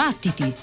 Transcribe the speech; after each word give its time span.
Battiti! 0.00 0.54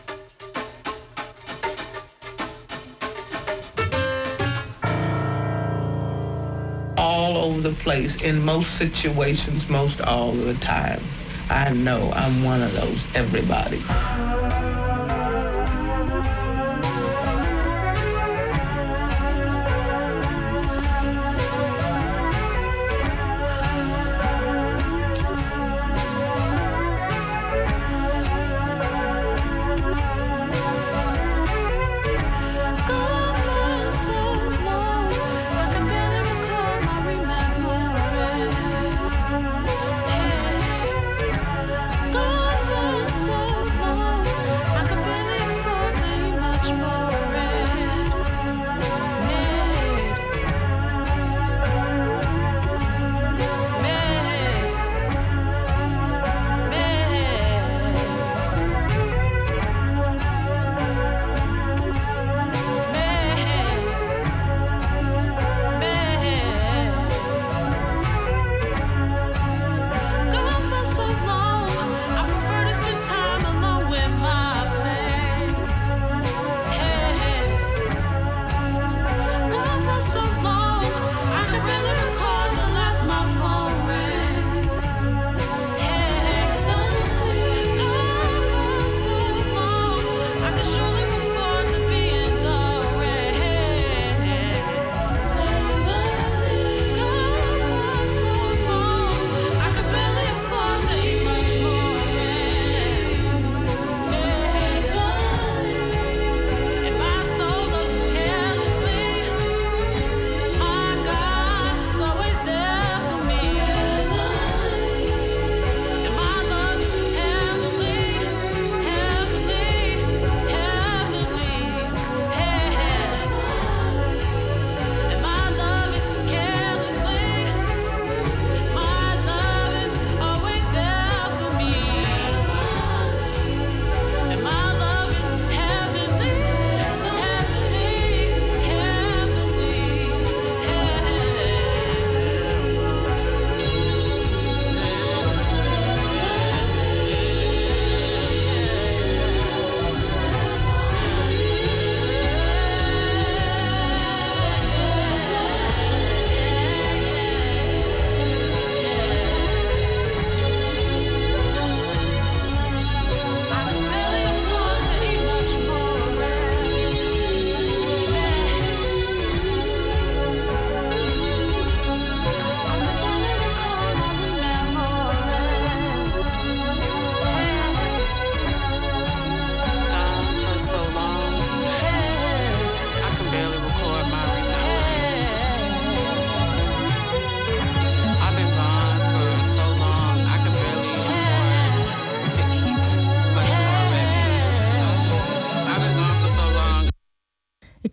All 6.98 7.38
over 7.38 7.62
the 7.62 7.76
place, 7.84 8.24
in 8.24 8.44
most 8.44 8.80
situations, 8.80 9.70
most 9.70 10.02
all 10.02 10.32
of 10.32 10.44
the 10.44 10.56
time. 10.56 11.04
I 11.52 11.70
know 11.70 12.12
I'm 12.16 12.44
one 12.44 12.64
of 12.64 12.74
those 12.74 13.00
everybody. 13.14 13.84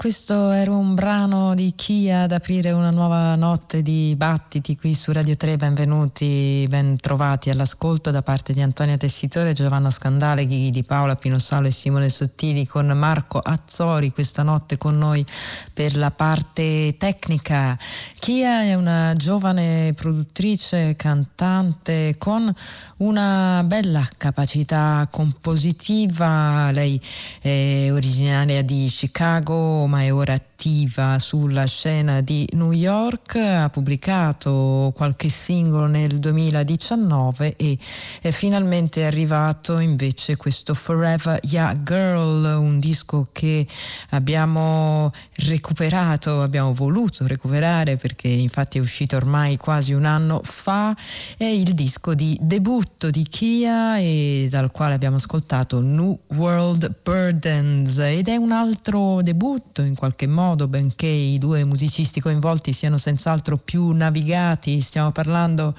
Questo 0.05 0.51
era 0.51 0.71
un 0.71 0.95
brano 0.95 1.55
di 1.55 1.73
Chia 1.75 2.25
ad 2.25 2.33
aprire 2.33 2.73
una 2.73 2.91
nuova 2.91 3.35
notte 3.37 3.81
di 3.81 4.13
battiti 4.19 4.77
qui 4.77 4.93
su 4.93 5.13
Radio 5.13 5.35
3. 5.35 5.57
Benvenuti, 5.57 6.67
ben 6.69 6.99
trovati 6.99 7.49
all'ascolto 7.49 8.11
da 8.11 8.21
parte 8.21 8.53
di 8.53 8.61
Antonia 8.61 8.99
Tessitore, 8.99 9.55
Giovanna 9.55 9.91
Scandale, 9.91 10.47
Ghighi 10.47 10.71
di 10.71 10.83
Paola, 10.83 11.17
Pino 11.17 11.39
Salo 11.39 11.69
e 11.69 11.71
Simone 11.71 12.11
Sottili 12.11 12.67
con 12.67 12.89
Marco 12.89 13.39
Azzori 13.39 14.13
questa 14.13 14.43
notte 14.43 14.77
con 14.77 14.99
noi 14.99 15.25
per 15.73 15.97
la 15.97 16.11
parte 16.11 16.97
tecnica. 16.99 17.75
Chia 18.19 18.61
è 18.61 18.75
una 18.75 19.15
giovane 19.17 19.95
produttrice, 19.95 20.97
cantante 20.97 22.17
con 22.19 22.53
una 22.99 23.63
bella 23.65 24.07
capacità 24.19 25.09
compositiva. 25.11 26.71
Lei 26.73 27.01
è 27.41 27.89
originaria 27.91 28.63
di 28.63 28.87
Chicago 28.91 29.93
ma 29.95 30.03
è 30.03 30.13
ora 30.13 30.37
attiva 30.65 31.19
sulla 31.19 31.67
scena 31.67 32.23
di 32.23 32.49
New 32.53 32.73
York, 32.73 33.37
ha 33.37 33.69
pubblicato 33.69 34.93
qualche 34.95 35.29
singolo 35.29 35.85
nel 35.85 36.19
2019 36.19 37.57
e 37.57 37.79
è 38.23 38.31
finalmente 38.31 39.05
arrivato 39.05 39.79
invece 39.79 40.37
questo 40.37 40.73
Forever 40.73 41.39
Yeah 41.43 41.83
Girl, 41.83 42.57
un 42.59 42.79
disco 42.79 43.29
che 43.31 43.67
abbiamo 44.11 45.13
recuperato, 45.37 46.41
abbiamo 46.41 46.73
voluto 46.73 47.27
recuperare 47.27 47.97
perché 47.97 48.29
infatti 48.29 48.79
è 48.79 48.81
uscito 48.81 49.17
ormai 49.17 49.59
quasi 49.59 49.93
un 49.93 50.07
anno 50.07 50.41
fa, 50.43 50.97
è 51.37 51.45
il 51.45 51.75
disco 51.75 52.15
di 52.15 52.39
debutto 52.41 53.11
di 53.11 53.27
Kia 53.29 53.99
e 53.99 54.47
dal 54.49 54.71
quale 54.71 54.95
abbiamo 54.95 55.17
ascoltato 55.17 55.81
New 55.83 56.19
World 56.29 57.01
Burdens 57.03 57.99
ed 57.99 58.29
è 58.29 58.37
un 58.37 58.53
altro 58.53 59.21
debutto 59.21 59.83
in 59.83 59.95
qualche 59.95 60.27
modo, 60.27 60.53
benché 60.55 61.07
i 61.07 61.39
due 61.39 61.65
musicisti 61.65 62.21
coinvolti 62.21 62.73
siano 62.73 62.97
senz'altro 62.97 63.59
più 63.59 63.91
navigati. 63.91 64.81
Stiamo 64.81 65.11
parlando 65.11 65.75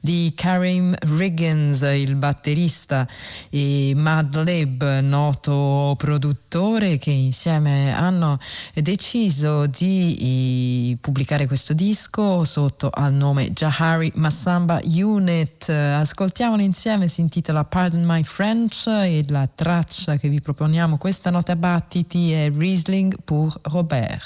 di 0.00 0.32
Karim 0.34 0.94
Riggins, 0.98 1.82
il 1.82 2.14
batterista, 2.14 3.06
e 3.50 3.92
Madlib, 3.96 5.00
noto 5.00 5.94
produttore, 5.98 6.98
che 6.98 7.10
insieme 7.10 7.92
hanno 7.92 8.38
deciso 8.74 9.66
di 9.66 10.96
pubblicare 11.00 11.46
questo 11.46 11.74
disco 11.74 12.44
sotto 12.44 12.90
al 12.92 13.12
nome 13.12 13.52
Jahari 13.52 14.12
Massamba 14.14 14.80
Unit. 14.84 15.68
Ascoltiamolo 15.68 16.62
insieme, 16.62 17.08
si 17.08 17.20
intitola 17.20 17.64
Pardon 17.64 18.04
My 18.04 18.22
French 18.22 18.86
e 18.86 19.24
la 19.28 19.48
traccia 19.52 20.16
che 20.16 20.28
vi 20.28 20.40
proponiamo 20.40 20.96
questa 20.96 21.30
notte 21.30 21.52
a 21.52 21.56
battiti 21.56 22.32
è 22.32 22.50
Riesling 22.50 23.16
pour 23.24 23.58
Robert. 23.62 24.19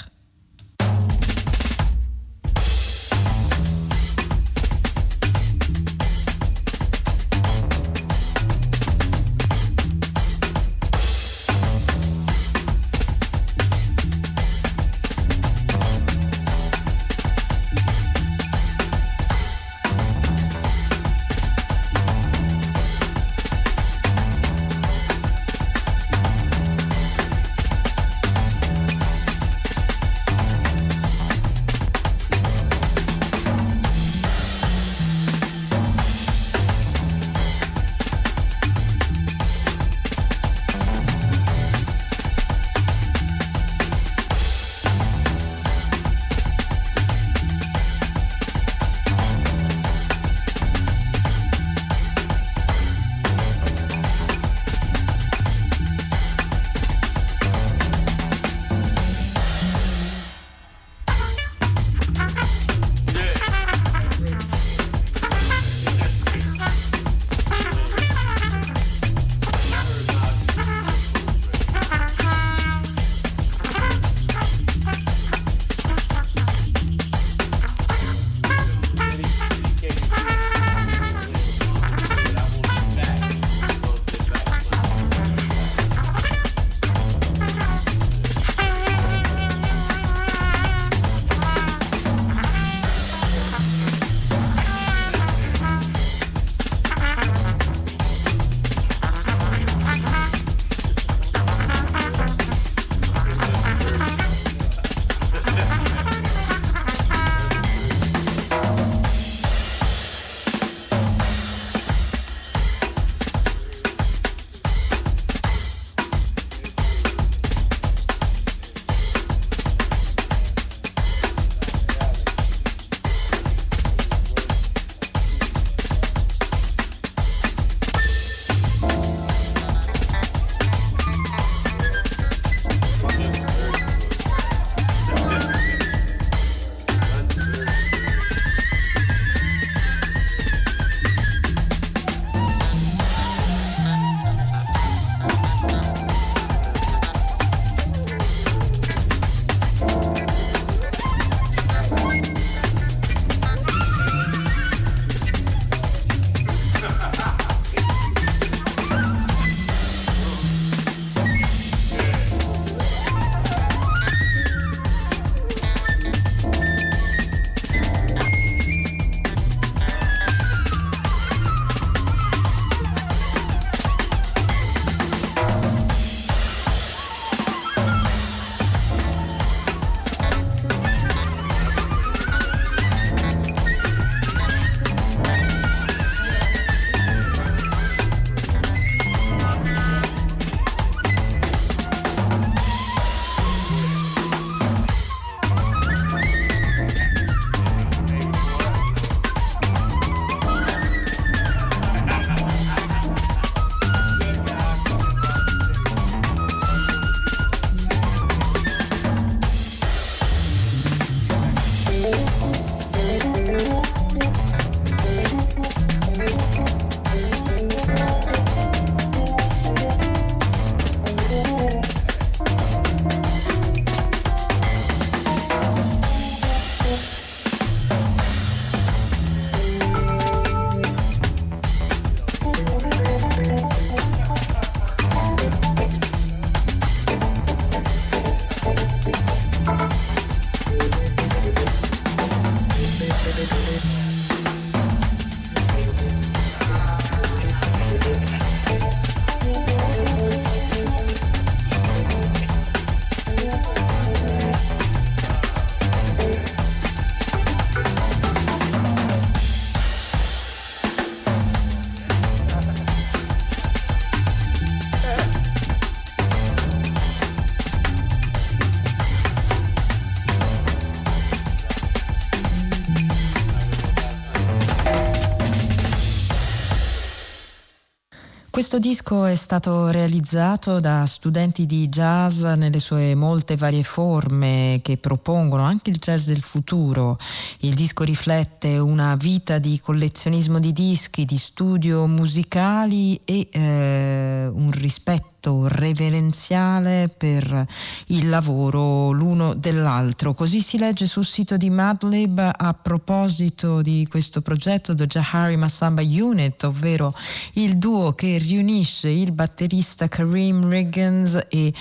Questo 278.74 278.90
disco 278.90 279.24
è 279.24 279.36
stato 279.36 279.90
realizzato 279.90 280.80
da 280.80 281.06
studenti 281.06 281.64
di 281.64 281.88
jazz 281.88 282.42
nelle 282.42 282.80
sue 282.80 283.14
molte 283.14 283.54
varie 283.54 283.84
forme 283.84 284.80
che 284.82 284.96
propongono 284.96 285.62
anche 285.62 285.90
il 285.90 285.98
jazz 285.98 286.26
del 286.26 286.42
futuro. 286.42 287.16
Il 287.60 287.74
disco 287.74 288.02
riflette 288.02 288.78
una 288.78 289.14
vita 289.14 289.60
di 289.60 289.78
collezionismo 289.78 290.58
di 290.58 290.72
dischi, 290.72 291.24
di 291.24 291.38
studio 291.38 292.08
musicali 292.08 293.20
e 293.24 293.46
eh, 293.52 294.50
un 294.52 294.72
rispetto 294.72 295.33
rispetto 295.44 295.68
reverenziale 295.68 297.10
per 297.14 297.66
il 298.06 298.28
lavoro 298.28 299.10
l'uno 299.10 299.54
dell'altro. 299.54 300.32
Così 300.32 300.60
si 300.60 300.78
legge 300.78 301.06
sul 301.06 301.24
sito 301.24 301.56
di 301.56 301.68
Madlib 301.68 302.38
a 302.38 302.74
proposito 302.74 303.82
di 303.82 304.06
questo 304.08 304.40
progetto 304.40 304.94
The 304.94 305.06
Jahari 305.06 305.56
Massamba 305.56 306.02
Unit, 306.02 306.64
ovvero 306.64 307.14
il 307.54 307.76
duo 307.76 308.14
che 308.14 308.38
riunisce 308.38 309.08
il 309.08 309.32
batterista 309.32 310.08
Kareem 310.08 310.68
Riggins 310.68 311.46
e 311.48 311.72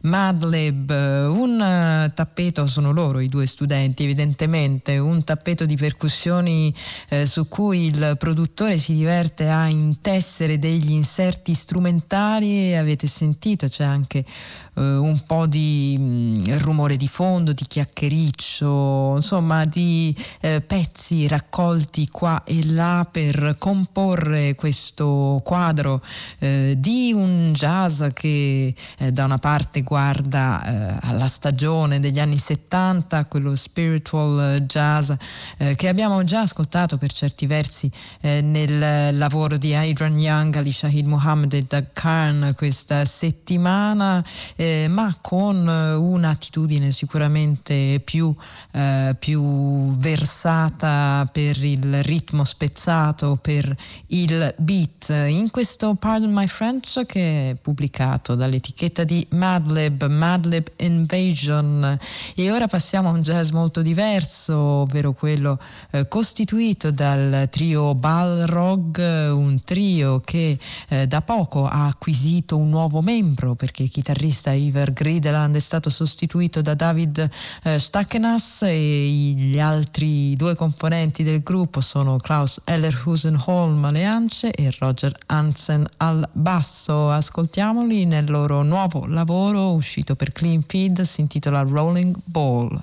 Madlib, 0.00 0.90
un 0.90 1.60
eh, 1.60 2.12
tappeto, 2.14 2.68
sono 2.68 2.92
loro 2.92 3.18
i 3.18 3.28
due 3.28 3.46
studenti 3.46 4.04
evidentemente, 4.04 4.96
un 4.98 5.24
tappeto 5.24 5.64
di 5.64 5.74
percussioni 5.74 6.72
eh, 7.08 7.26
su 7.26 7.48
cui 7.48 7.86
il 7.86 8.14
produttore 8.16 8.78
si 8.78 8.94
diverte 8.94 9.48
a 9.48 9.66
intessere 9.66 10.60
degli 10.60 10.92
inserti 10.92 11.52
strumentali, 11.52 12.76
avete 12.76 13.07
sentito, 13.08 13.68
c'è 13.68 13.84
anche 13.84 14.24
un 14.78 15.20
po' 15.26 15.46
di 15.46 15.96
mh, 15.98 16.02
mm, 16.02 16.58
rumore 16.58 16.96
di 16.96 17.08
fondo, 17.08 17.52
di 17.52 17.64
chiacchiericcio, 17.66 19.14
insomma 19.16 19.64
di 19.64 20.14
eh, 20.40 20.60
pezzi 20.60 21.26
raccolti 21.26 22.08
qua 22.08 22.42
e 22.44 22.64
là 22.66 23.06
per 23.10 23.56
comporre 23.58 24.54
questo 24.54 25.40
quadro 25.44 26.02
eh, 26.38 26.74
di 26.78 27.12
un 27.12 27.52
jazz 27.52 28.04
che 28.12 28.74
eh, 28.98 29.12
da 29.12 29.24
una 29.24 29.38
parte 29.38 29.82
guarda 29.82 30.62
eh, 30.64 31.08
alla 31.08 31.28
stagione 31.28 32.00
degli 32.00 32.20
anni 32.20 32.36
70, 32.36 33.24
quello 33.26 33.56
spiritual 33.56 34.60
jazz 34.66 35.10
eh, 35.58 35.74
che 35.74 35.88
abbiamo 35.88 36.22
già 36.24 36.42
ascoltato 36.42 36.98
per 36.98 37.12
certi 37.12 37.46
versi 37.46 37.90
nel 38.20 39.16
lavoro 39.16 39.56
di 39.56 39.74
Adrian 39.74 40.18
Young, 40.18 40.54
Ali 40.56 40.72
Shahid 40.72 41.06
Muhammad 41.06 41.52
e 41.54 41.64
Doug 41.66 41.86
Khan 41.92 42.52
questa 42.56 43.04
settimana. 43.04 44.24
Eh, 44.68 44.86
ma 44.86 45.16
con 45.22 45.66
eh, 45.66 45.94
un'attitudine 45.94 46.92
sicuramente 46.92 48.02
più, 48.04 48.34
eh, 48.72 49.16
più 49.18 49.96
versata 49.96 51.26
per 51.32 51.64
il 51.64 52.02
ritmo 52.02 52.44
spezzato, 52.44 53.38
per 53.40 53.74
il 54.08 54.54
beat. 54.58 55.08
In 55.28 55.50
questo 55.50 55.94
Pardon 55.94 56.32
My 56.32 56.46
French 56.46 57.06
che 57.06 57.50
è 57.50 57.54
pubblicato 57.54 58.34
dall'etichetta 58.34 59.04
di 59.04 59.26
Madlib, 59.30 60.06
Madlib 60.06 60.68
Invasion. 60.76 61.98
E 62.34 62.50
ora 62.50 62.66
passiamo 62.66 63.08
a 63.08 63.12
un 63.12 63.22
jazz 63.22 63.50
molto 63.50 63.80
diverso, 63.80 64.54
ovvero 64.56 65.14
quello 65.14 65.58
eh, 65.92 66.06
costituito 66.08 66.90
dal 66.90 67.48
trio 67.50 67.94
Balrog, 67.94 68.98
un 69.32 69.62
trio 69.64 70.20
che 70.20 70.58
eh, 70.90 71.06
da 71.06 71.22
poco 71.22 71.66
ha 71.66 71.86
acquisito 71.86 72.58
un 72.58 72.68
nuovo 72.68 73.00
membro 73.00 73.54
perché 73.54 73.84
il 73.84 73.90
chitarrista 73.90 74.56
Iver 74.58 74.92
Grideland 74.92 75.56
è 75.56 75.60
stato 75.60 75.90
sostituito 75.90 76.60
da 76.60 76.74
David 76.74 77.28
eh, 77.62 77.78
Stackenas 77.78 78.62
e 78.62 79.08
gli 79.36 79.58
altri 79.58 80.36
due 80.36 80.54
componenti 80.54 81.22
del 81.22 81.42
gruppo 81.42 81.80
sono 81.80 82.16
Klaus 82.16 82.60
Ellerhusen-Holm 82.64 83.84
alle 83.84 84.04
ance 84.04 84.50
e 84.50 84.74
Roger 84.78 85.16
Hansen 85.26 85.88
al 85.98 86.28
basso. 86.32 87.10
Ascoltiamoli 87.10 88.04
nel 88.04 88.30
loro 88.30 88.62
nuovo 88.62 89.06
lavoro 89.06 89.72
uscito 89.72 90.16
per 90.16 90.32
Clean 90.32 90.62
Feed, 90.66 91.00
si 91.02 91.20
intitola 91.20 91.62
Rolling 91.62 92.16
Ball. 92.24 92.82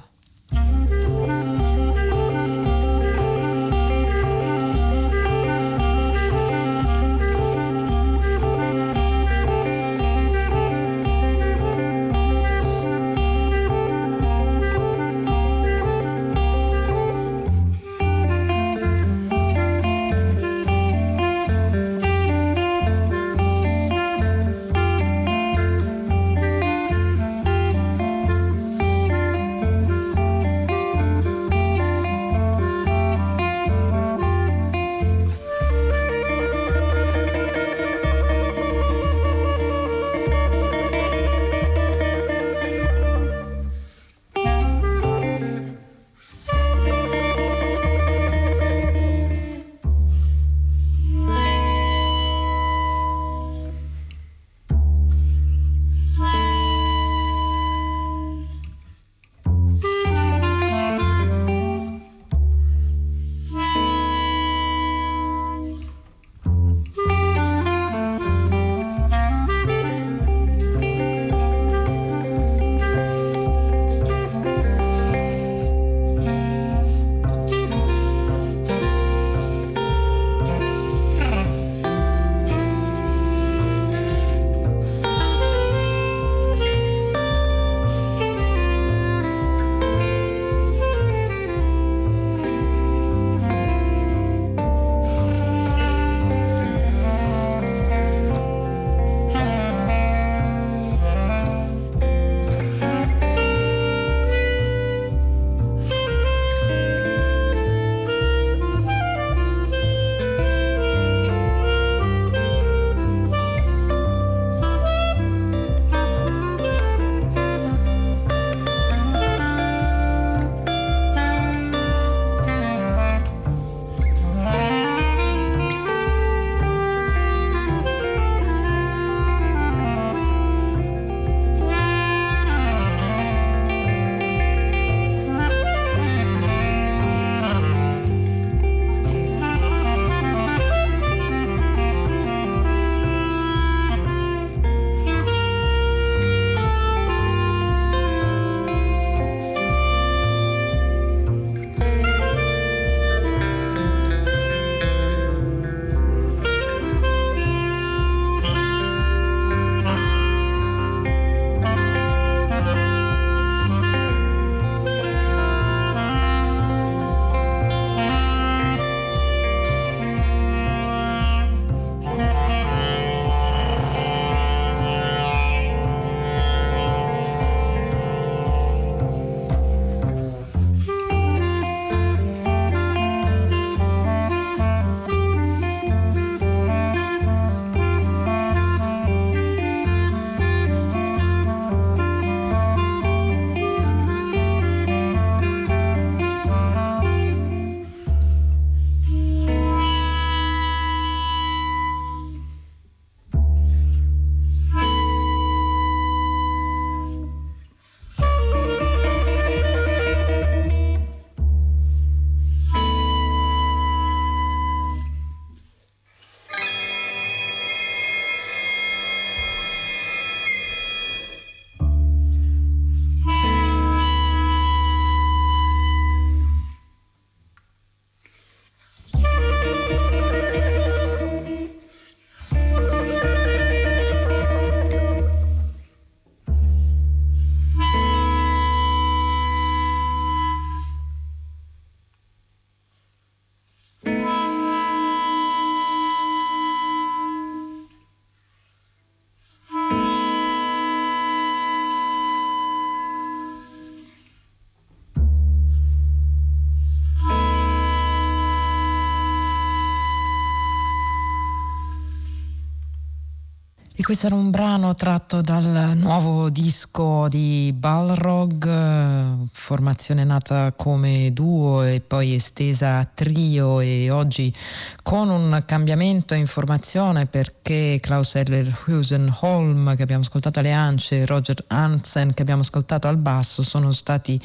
Questo 264.06 264.28
era 264.28 264.36
un 264.36 264.52
brano 264.52 264.94
tratto 264.94 265.42
dal 265.42 265.94
nuovo 265.96 266.50
disco 266.50 267.28
di 267.28 267.74
Balrog, 267.76 269.48
formazione 269.52 270.24
nata 270.24 270.74
come 270.74 271.34
duo 271.34 271.82
e 271.82 272.02
poi 272.02 272.36
estesa 272.36 273.00
a 273.00 273.10
trio. 273.12 273.80
E 273.80 274.12
oggi 274.12 274.54
con 275.02 275.30
un 275.30 275.64
cambiamento 275.66 276.36
in 276.36 276.46
formazione 276.46 277.26
perché 277.26 277.98
Klaus 278.00 278.36
Eller 278.36 278.72
Husenholm 278.86 279.96
che 279.96 280.04
abbiamo 280.04 280.22
ascoltato 280.22 280.60
alle 280.60 280.72
ance 280.72 281.22
e 281.22 281.26
Roger 281.26 281.64
Hansen 281.66 282.32
che 282.36 282.44
abbiamo 282.44 282.62
ascoltato 282.62 283.08
al 283.08 283.18
basso 283.18 283.64
sono 283.64 283.92
stati 283.92 284.40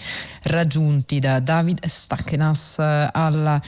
raggiunti 0.45 1.19
da 1.19 1.39
David 1.39 1.85
Stakkenas 1.85 2.79
alla 2.79 3.61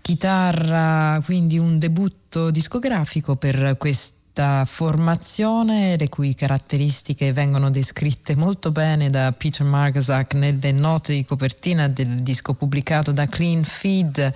chitarra, 0.00 1.20
quindi 1.24 1.58
un 1.58 1.80
debutto 1.80 2.52
discografico 2.52 3.34
per 3.34 3.76
questo 3.76 4.19
questa 4.40 4.64
formazione, 4.64 5.98
le 5.98 6.08
cui 6.08 6.34
caratteristiche 6.34 7.30
vengono 7.30 7.68
descritte 7.68 8.34
molto 8.34 8.72
bene 8.72 9.10
da 9.10 9.32
Peter 9.32 9.66
Margasak 9.66 10.32
nelle 10.32 10.72
note 10.72 11.12
di 11.12 11.26
copertina 11.26 11.88
del 11.88 12.22
disco 12.22 12.54
pubblicato 12.54 13.12
da 13.12 13.26
Clean 13.26 13.62
Feed. 13.62 14.32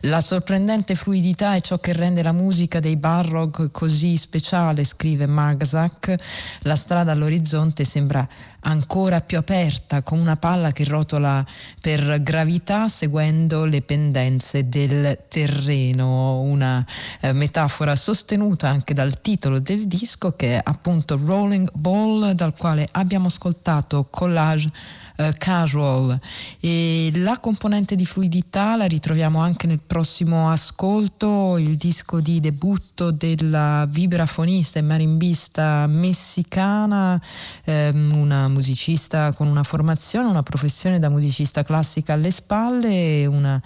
La 0.00 0.20
sorprendente 0.20 0.94
fluidità 0.94 1.54
è 1.54 1.62
ciò 1.62 1.78
che 1.78 1.94
rende 1.94 2.22
la 2.22 2.32
musica 2.32 2.80
dei 2.80 2.96
Barrock 2.96 3.70
così 3.70 4.18
speciale, 4.18 4.84
scrive 4.84 5.26
Margasak. 5.26 6.14
La 6.60 6.76
strada 6.76 7.12
all'orizzonte 7.12 7.86
sembra 7.86 8.28
ancora 8.66 9.20
più 9.20 9.38
aperta, 9.38 10.02
con 10.02 10.18
una 10.18 10.36
palla 10.36 10.72
che 10.72 10.84
rotola 10.84 11.44
per 11.80 12.20
gravità 12.22 12.88
seguendo 12.88 13.64
le 13.64 13.80
pendenze 13.80 14.68
del 14.68 15.18
terreno, 15.28 16.40
una 16.40 16.84
eh, 17.20 17.32
metafora 17.32 17.94
sostenuta 17.96 18.68
anche 18.68 18.92
dal 18.92 19.20
titolo 19.20 19.45
del 19.60 19.86
disco 19.86 20.32
che 20.32 20.56
è 20.56 20.60
appunto 20.62 21.16
Rolling 21.16 21.70
Ball, 21.72 22.32
dal 22.32 22.54
quale 22.56 22.88
abbiamo 22.92 23.28
ascoltato 23.28 24.06
Collage 24.10 24.70
eh, 25.16 25.34
casual. 25.38 26.18
E 26.60 27.10
la 27.14 27.38
componente 27.38 27.96
di 27.96 28.04
fluidità 28.04 28.76
la 28.76 28.84
ritroviamo 28.84 29.40
anche 29.40 29.66
nel 29.66 29.80
prossimo 29.84 30.50
ascolto, 30.50 31.56
il 31.58 31.76
disco 31.76 32.20
di 32.20 32.40
debutto 32.40 33.10
della 33.10 33.86
vibrafonista 33.88 34.78
e 34.78 34.82
marimbista 34.82 35.86
messicana, 35.86 37.20
ehm, 37.64 38.14
una 38.14 38.48
musicista 38.48 39.32
con 39.32 39.48
una 39.48 39.62
formazione, 39.62 40.28
una 40.28 40.42
professione 40.42 40.98
da 40.98 41.08
musicista 41.08 41.62
classica 41.62 42.12
alle 42.12 42.30
spalle, 42.30 43.26
una 43.26 43.60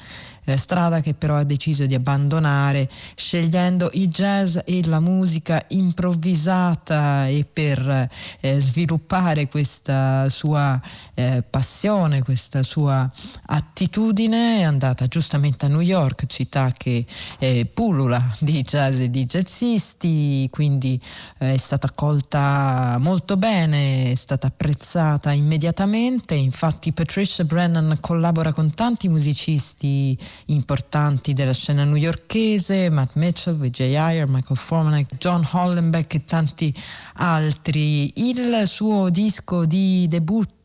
eh, 0.44 0.56
strada 0.56 1.00
che 1.00 1.14
però 1.14 1.36
ha 1.36 1.44
deciso 1.44 1.86
di 1.86 1.94
abbandonare 1.94 2.88
scegliendo 3.14 3.90
il 3.94 4.08
jazz 4.08 4.58
e 4.64 4.84
la 4.86 5.00
musica 5.00 5.64
improvvisata 5.68 7.26
e 7.28 7.46
per 7.50 8.08
eh, 8.40 8.60
sviluppare 8.60 9.48
questa 9.48 10.28
sua 10.28 10.80
eh, 11.14 11.42
passione, 11.48 12.22
questa 12.22 12.62
sua 12.62 13.10
attitudine 13.46 14.58
è 14.58 14.62
andata 14.62 15.06
giustamente 15.06 15.66
a 15.66 15.68
New 15.68 15.80
York, 15.80 16.26
città 16.26 16.72
che 16.76 17.04
eh, 17.38 17.66
pullula 17.72 18.34
di 18.40 18.62
jazz 18.62 19.00
e 19.00 19.10
di 19.10 19.24
jazzisti, 19.26 20.48
quindi 20.50 21.00
eh, 21.38 21.54
è 21.54 21.56
stata 21.56 21.86
accolta 21.88 22.96
molto 23.00 23.36
bene, 23.36 24.10
è 24.10 24.14
stata 24.14 24.46
apprezzata 24.46 25.32
immediatamente, 25.32 26.34
infatti 26.34 26.92
Patricia 26.92 27.44
Brennan 27.44 27.98
collabora 28.00 28.52
con 28.52 28.72
tanti 28.74 29.08
musicisti 29.08 30.16
importanti 30.46 31.32
della 31.32 31.52
scena 31.52 31.84
newyorkese, 31.84 32.90
Matt 32.90 33.14
Mitchell, 33.14 33.56
Vijay 33.56 33.90
Iyer, 33.90 34.28
Michael 34.28 34.58
Formanek, 34.58 35.16
John 35.18 35.46
Hollenbeck 35.50 36.14
e 36.14 36.24
tanti 36.24 36.74
altri. 37.14 38.28
Il 38.28 38.62
suo 38.66 39.10
disco 39.10 39.64
di 39.64 40.06
debutto, 40.08 40.59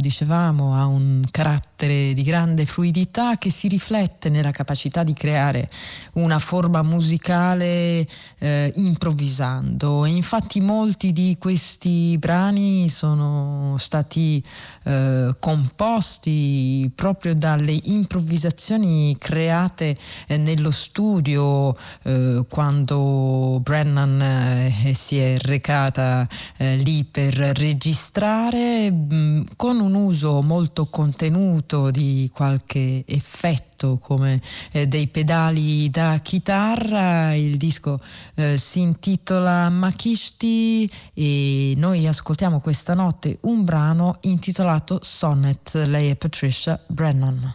dicevamo, 0.00 0.74
ha 0.74 0.86
un 0.86 1.24
carattere 1.30 2.12
di 2.14 2.22
grande 2.22 2.66
fluidità 2.66 3.36
che 3.36 3.50
si 3.50 3.68
riflette 3.68 4.28
nella 4.28 4.50
capacità 4.50 5.02
di 5.02 5.12
creare 5.12 5.68
una 6.14 6.38
forma 6.38 6.82
musicale 6.82 8.06
eh, 8.38 8.72
improvvisando. 8.76 10.04
E 10.04 10.10
infatti 10.10 10.60
molti 10.60 11.12
di 11.12 11.36
questi 11.38 12.16
brani 12.18 12.88
sono 12.88 13.76
stati 13.78 14.42
eh, 14.84 15.34
composti 15.38 16.90
proprio 16.94 17.34
dalle 17.34 17.78
improvvisazioni 17.84 19.16
create 19.18 19.96
eh, 20.26 20.36
nello 20.36 20.70
studio 20.70 21.76
eh, 22.04 22.44
quando 22.48 23.60
Brennan 23.62 24.20
eh, 24.22 24.94
si 24.94 25.18
è 25.18 25.36
recata 25.38 26.28
eh, 26.56 26.76
lì 26.76 27.04
per 27.04 27.34
registrare 27.34 28.90
mm, 28.90 29.42
con 29.56 29.80
un 29.80 29.94
uso 29.94 30.42
molto 30.42 30.86
contenuto 30.86 31.90
di 31.90 32.30
qualche 32.32 33.04
effetto 33.06 33.98
come 33.98 34.40
eh, 34.72 34.86
dei 34.86 35.06
pedali 35.06 35.90
da 35.90 36.18
chitarra. 36.22 37.34
Il 37.34 37.56
disco 37.56 38.00
eh, 38.34 38.58
si 38.58 38.80
intitola 38.80 39.68
Makishti 39.68 40.90
e 41.14 41.74
noi 41.76 42.06
ascoltiamo 42.06 42.60
questa 42.60 42.94
notte 42.94 43.38
un 43.42 43.64
brano 43.64 44.16
intitolato 44.20 44.98
Sonnet. 45.02 45.74
Lei 45.86 46.10
è 46.10 46.16
Patricia 46.16 46.80
Brennan. 46.86 47.54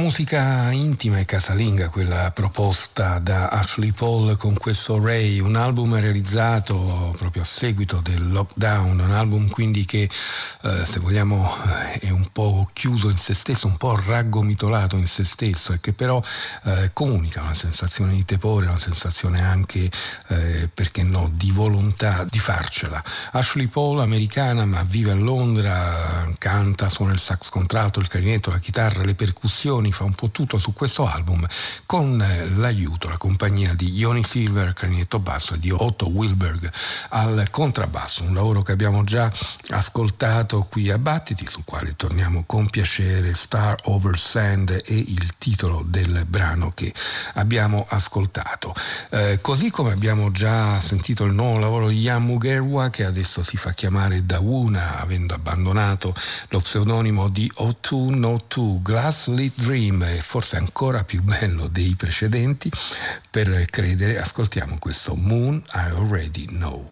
Musica 0.00 0.70
intima 0.72 1.18
e 1.18 1.26
casalinga, 1.26 1.90
quella 1.90 2.30
proposta 2.30 3.18
da 3.18 3.48
Ashley 3.48 3.92
Paul 3.92 4.36
con 4.38 4.54
questo 4.54 4.98
Ray, 4.98 5.40
un 5.40 5.56
album 5.56 6.00
realizzato 6.00 7.14
proprio 7.18 7.42
a 7.42 7.44
seguito 7.44 8.00
del 8.02 8.32
lockdown, 8.32 8.98
un 8.98 9.12
album 9.12 9.50
quindi 9.50 9.84
che 9.84 10.08
eh, 10.62 10.84
se 10.84 10.98
vogliamo 10.98 11.48
è 11.98 12.10
un 12.10 12.28
po' 12.32 12.68
chiuso 12.72 13.08
in 13.08 13.16
se 13.16 13.34
stesso, 13.34 13.66
un 13.66 13.76
po' 13.76 13.98
raggomitolato 13.98 14.96
in 14.96 15.06
se 15.06 15.24
stesso 15.24 15.72
e 15.72 15.80
che 15.80 15.92
però 15.92 16.22
eh, 16.64 16.90
comunica 16.92 17.40
una 17.42 17.54
sensazione 17.54 18.14
di 18.14 18.24
tepore, 18.24 18.66
una 18.66 18.78
sensazione 18.78 19.40
anche, 19.40 19.90
eh, 20.28 20.68
perché 20.72 21.02
no, 21.02 21.30
di 21.32 21.50
volontà 21.50 22.24
di 22.24 22.38
farcela. 22.38 23.02
Ashley 23.32 23.68
Paul, 23.68 24.00
americana 24.00 24.64
ma 24.64 24.82
vive 24.82 25.12
a 25.12 25.14
Londra, 25.14 26.30
canta, 26.38 26.88
suona 26.88 27.12
il 27.12 27.20
sax 27.20 27.48
contralto, 27.48 28.00
il 28.00 28.08
clarinetto, 28.08 28.50
la 28.50 28.58
chitarra, 28.58 29.02
le 29.02 29.14
percussioni 29.14 29.92
fa 29.92 30.04
un 30.04 30.14
po' 30.14 30.30
tutto 30.30 30.58
su 30.58 30.72
questo 30.72 31.06
album 31.06 31.46
con 31.86 32.20
eh, 32.20 32.48
l'aiuto, 32.50 33.08
la 33.08 33.16
compagnia 33.16 33.74
di 33.74 33.90
Ioni 33.94 34.24
Silver, 34.24 34.74
clarinetto 34.74 35.18
basso, 35.18 35.54
e 35.54 35.58
di 35.58 35.70
Otto 35.70 36.08
Wilberg 36.10 36.70
al 37.10 37.48
contrabbasso, 37.50 38.22
un 38.22 38.34
lavoro 38.34 38.62
che 38.62 38.72
abbiamo 38.72 39.04
già 39.04 39.32
ascoltato 39.70 40.49
qui 40.58 40.90
a 40.90 40.98
Battiti, 40.98 41.46
sul 41.48 41.62
quale 41.64 41.94
torniamo 41.96 42.42
con 42.44 42.68
piacere, 42.68 43.34
Star 43.34 43.78
Over 43.84 44.18
Sand 44.18 44.82
e 44.84 44.94
il 44.94 45.36
titolo 45.38 45.82
del 45.86 46.24
brano 46.26 46.72
che 46.74 46.92
abbiamo 47.34 47.86
ascoltato. 47.88 48.74
Eh, 49.10 49.38
così 49.40 49.70
come 49.70 49.92
abbiamo 49.92 50.30
già 50.30 50.80
sentito 50.80 51.24
il 51.24 51.32
nuovo 51.32 51.58
lavoro 51.58 51.88
di 51.88 52.00
Jan 52.00 52.24
Mugerwa 52.24 52.90
che 52.90 53.04
adesso 53.04 53.42
si 53.42 53.56
fa 53.56 53.72
chiamare 53.72 54.26
Dawuna, 54.26 55.00
avendo 55.00 55.34
abbandonato 55.34 56.14
lo 56.48 56.58
pseudonimo 56.58 57.28
di 57.28 57.50
O2 57.58 58.82
Glass 58.82 59.28
Lit 59.28 59.54
Dream 59.54 60.04
è 60.04 60.18
forse 60.18 60.56
ancora 60.56 61.04
più 61.04 61.22
bello 61.22 61.68
dei 61.68 61.94
precedenti, 61.94 62.70
per 63.30 63.66
credere 63.70 64.20
ascoltiamo 64.20 64.78
questo 64.78 65.14
Moon 65.14 65.62
I 65.74 65.90
Already 65.90 66.46
Know. 66.46 66.88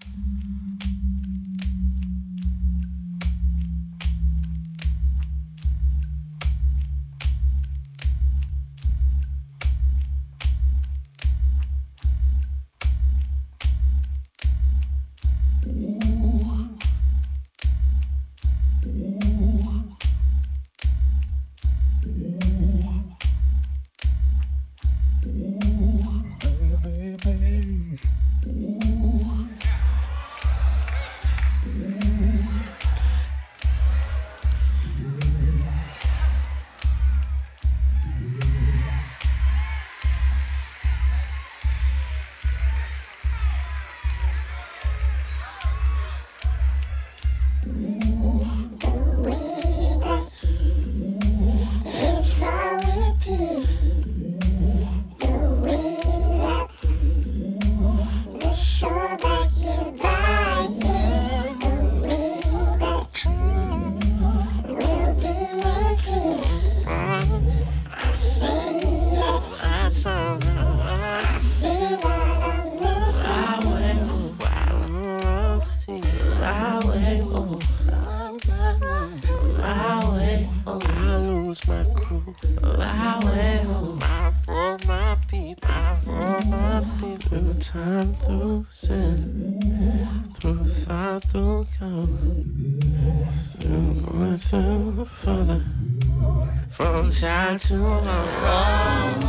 time 97.20 97.59
to 97.59 97.74
run 97.74 99.20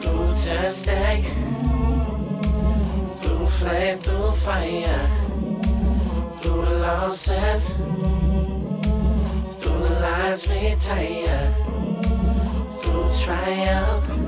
through 0.00 0.32
test 0.42 0.86
tag, 0.86 1.22
through 3.20 3.46
flame, 3.46 3.98
through 3.98 4.32
fire, 4.36 5.10
through 6.40 6.62
losses, 6.62 7.74
through 9.58 9.88
lies 10.00 10.48
we 10.48 10.74
tire, 10.80 11.54
through 12.80 13.10
triumph. 13.22 14.19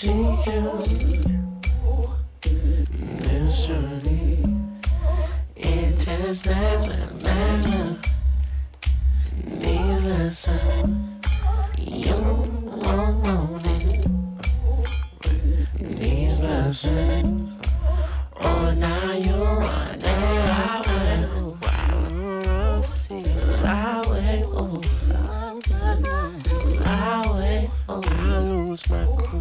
She 0.00 0.08
kills 0.44 0.90
me. 0.90 1.20
This 2.40 3.66
journey. 3.66 4.38
Intense 5.56 6.46
magma, 6.46 7.10
magma. 7.22 8.00
These. 9.44 10.48
You 11.76 12.14
Oh, 18.42 18.74
now 18.78 19.12
you. 19.12 19.29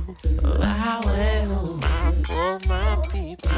I 0.09 1.01
will 1.05 1.55
home, 1.55 1.81
for 2.23 2.59
my 2.67 2.97
people. 3.11 3.51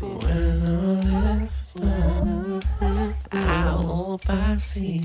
When 0.00 0.66
all 0.66 1.42
is 1.44 1.74
done, 1.74 2.62
I 3.32 3.44
hope 3.76 4.28
I 4.28 4.56
see 4.56 5.00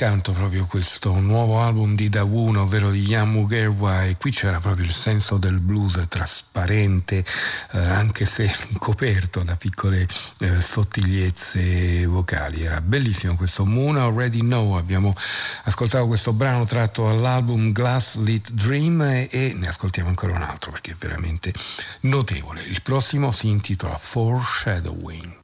incanto 0.00 0.32
proprio 0.32 0.64
questo 0.64 1.12
nuovo 1.20 1.60
album 1.60 1.94
di 1.94 2.08
Dawuno, 2.08 2.62
ovvero 2.62 2.90
di 2.90 3.02
Yamugerwa, 3.02 4.06
e 4.06 4.16
qui 4.16 4.30
c'era 4.30 4.58
proprio 4.58 4.86
il 4.86 4.94
senso 4.94 5.36
del 5.36 5.60
blues 5.60 6.02
trasparente, 6.08 7.22
eh, 7.72 7.78
anche 7.78 8.24
se 8.24 8.50
coperto 8.80 9.42
da 9.42 9.56
piccole 9.56 10.08
eh, 10.38 10.62
sottigliezze 10.62 12.06
vocali. 12.06 12.62
Era 12.62 12.80
bellissimo 12.80 13.36
questo 13.36 13.66
Moon 13.66 13.98
Already 13.98 14.38
Know, 14.38 14.78
abbiamo 14.78 15.12
ascoltato 15.64 16.06
questo 16.06 16.32
brano 16.32 16.64
tratto 16.64 17.02
dall'album 17.02 17.70
Glass 17.70 18.16
Lit 18.20 18.52
Dream 18.52 19.02
e, 19.02 19.28
e 19.30 19.52
ne 19.54 19.68
ascoltiamo 19.68 20.08
ancora 20.08 20.32
un 20.32 20.40
altro 20.40 20.70
perché 20.70 20.92
è 20.92 20.96
veramente 20.98 21.52
notevole. 22.02 22.62
Il 22.62 22.80
prossimo 22.80 23.32
si 23.32 23.48
intitola 23.48 23.98
Foreshadowing. 23.98 25.39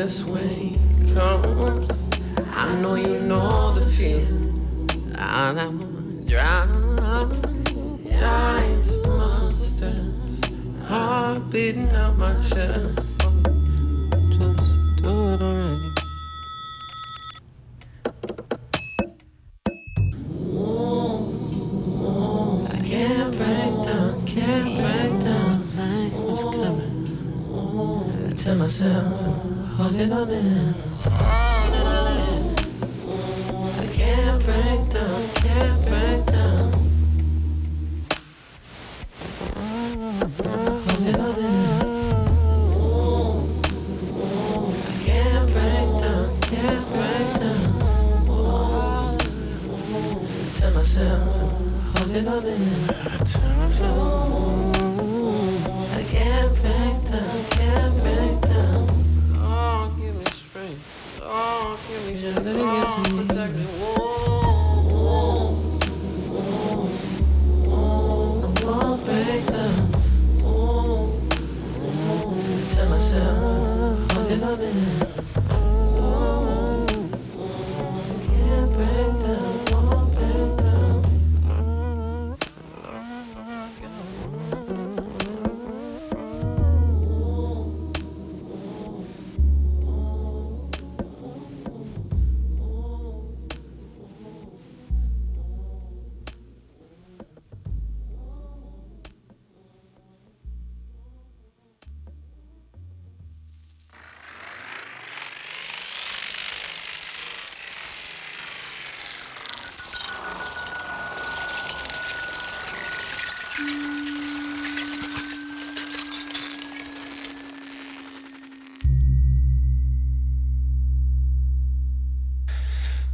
this 0.00 0.24
way 0.24 0.72
comes. 1.12 1.90
I 2.54 2.74
know 2.80 2.94
you 2.94 3.20
know 3.20 3.74
the 3.74 3.84
feeling. 3.84 4.88
I'm 5.14 5.58
ah, 5.58 5.70
dry, 6.24 6.66
giant 8.08 9.06
monsters, 9.06 10.40
heart 10.88 11.50
beating 11.50 11.90
out 11.90 12.16
my 12.16 12.32
chest. 12.48 13.09
Myself, 28.70 29.20
hold 29.76 29.96
it 29.96 30.12
on 30.12 30.30
in. 30.30 31.49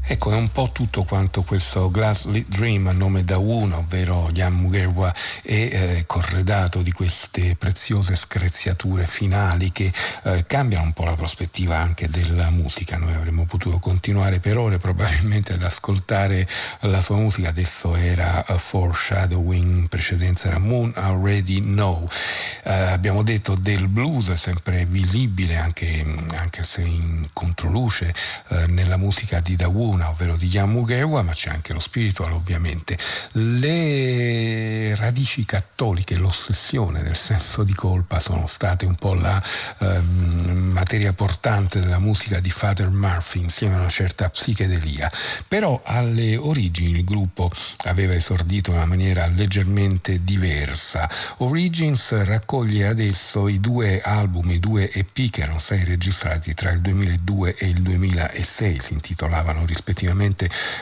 Ecco, 0.08 0.30
è 0.30 0.36
un 0.36 0.52
po' 0.52 0.70
tutto 0.70 1.02
quanto 1.02 1.42
questo 1.42 1.90
Glass 1.90 2.26
Lit 2.26 2.46
Dream 2.46 2.86
a 2.86 2.92
nome 2.92 3.24
da 3.24 3.38
uno, 3.38 3.78
ovvero 3.78 4.30
Jan 4.30 4.54
Mugerwa, 4.54 5.12
è 5.42 5.52
eh, 5.52 6.04
corredato 6.06 6.80
di 6.80 6.92
queste 6.92 7.56
preziose 7.56 8.14
screziature 8.14 9.04
finali 9.08 9.72
che 9.72 9.92
eh, 10.22 10.46
cambiano 10.46 10.84
un 10.84 10.92
po' 10.92 11.02
la 11.02 11.16
prospettiva 11.16 11.78
anche 11.78 12.08
della 12.08 12.50
musica. 12.50 12.98
Noi 12.98 13.14
avremmo 13.14 13.46
potuto 13.46 13.80
continuare 13.80 14.38
per 14.38 14.58
ore 14.58 14.78
probabilmente 14.78 15.54
ad 15.54 15.64
ascoltare 15.64 16.46
la 16.82 17.00
sua 17.00 17.16
musica, 17.16 17.48
adesso 17.48 17.96
era 17.96 18.44
uh, 18.46 18.58
Foreshadowing, 18.58 19.78
in 19.78 19.88
precedenza 19.88 20.46
era 20.46 20.58
Moon 20.58 20.92
Already 20.94 21.60
Know. 21.60 22.06
Eh, 22.62 22.72
abbiamo 22.72 23.24
detto 23.24 23.56
del 23.56 23.88
blues, 23.88 24.32
sempre 24.34 24.84
visibile 24.84 25.56
anche, 25.56 26.04
anche 26.36 26.62
se 26.62 26.82
in 26.82 27.26
controluce 27.32 28.14
eh, 28.50 28.66
nella 28.68 28.96
musica 28.96 29.40
di 29.40 29.56
Dawuna, 29.96 30.10
ovvero 30.10 30.36
di 30.36 30.48
Jan 30.48 30.70
Mugewa, 30.70 31.22
ma 31.22 31.32
c'è 31.32 31.50
anche 31.50 31.72
lo 31.72 31.80
spiritual 31.80 32.32
ovviamente. 32.32 32.96
Le 33.32 34.94
radici 34.94 35.44
cattoliche, 35.44 36.16
l'ossessione 36.16 37.02
del 37.02 37.16
senso 37.16 37.62
di 37.64 37.74
colpa 37.74 38.20
sono 38.20 38.46
state 38.46 38.84
un 38.84 38.94
po' 38.94 39.14
la 39.14 39.42
ehm, 39.78 40.70
materia 40.72 41.12
portante 41.12 41.80
della 41.80 41.98
musica 41.98 42.40
di 42.40 42.50
Father 42.50 42.88
Murphy 42.90 43.40
insieme 43.40 43.74
a 43.74 43.78
una 43.80 43.88
certa 43.88 44.28
psichedelia. 44.28 45.10
Però 45.48 45.80
alle 45.84 46.36
origini 46.36 46.98
il 46.98 47.04
gruppo 47.04 47.50
aveva 47.84 48.14
esordito 48.14 48.70
in 48.70 48.76
una 48.76 48.86
maniera 48.86 49.26
leggermente 49.26 50.22
diversa. 50.22 51.08
Origins 51.38 52.22
raccoglie 52.24 52.86
adesso 52.86 53.48
i 53.48 53.60
due 53.60 54.00
album, 54.00 54.50
i 54.50 54.60
due 54.60 54.90
EP 54.90 55.30
che 55.30 55.42
erano 55.42 55.58
stati 55.58 55.84
registrati 55.84 56.54
tra 56.54 56.70
il 56.70 56.80
2002 56.80 57.56
e 57.56 57.66
il 57.68 57.80
2006, 57.82 58.80
si 58.80 58.92
intitolavano 58.92 59.64
rispettivamente 59.64 59.85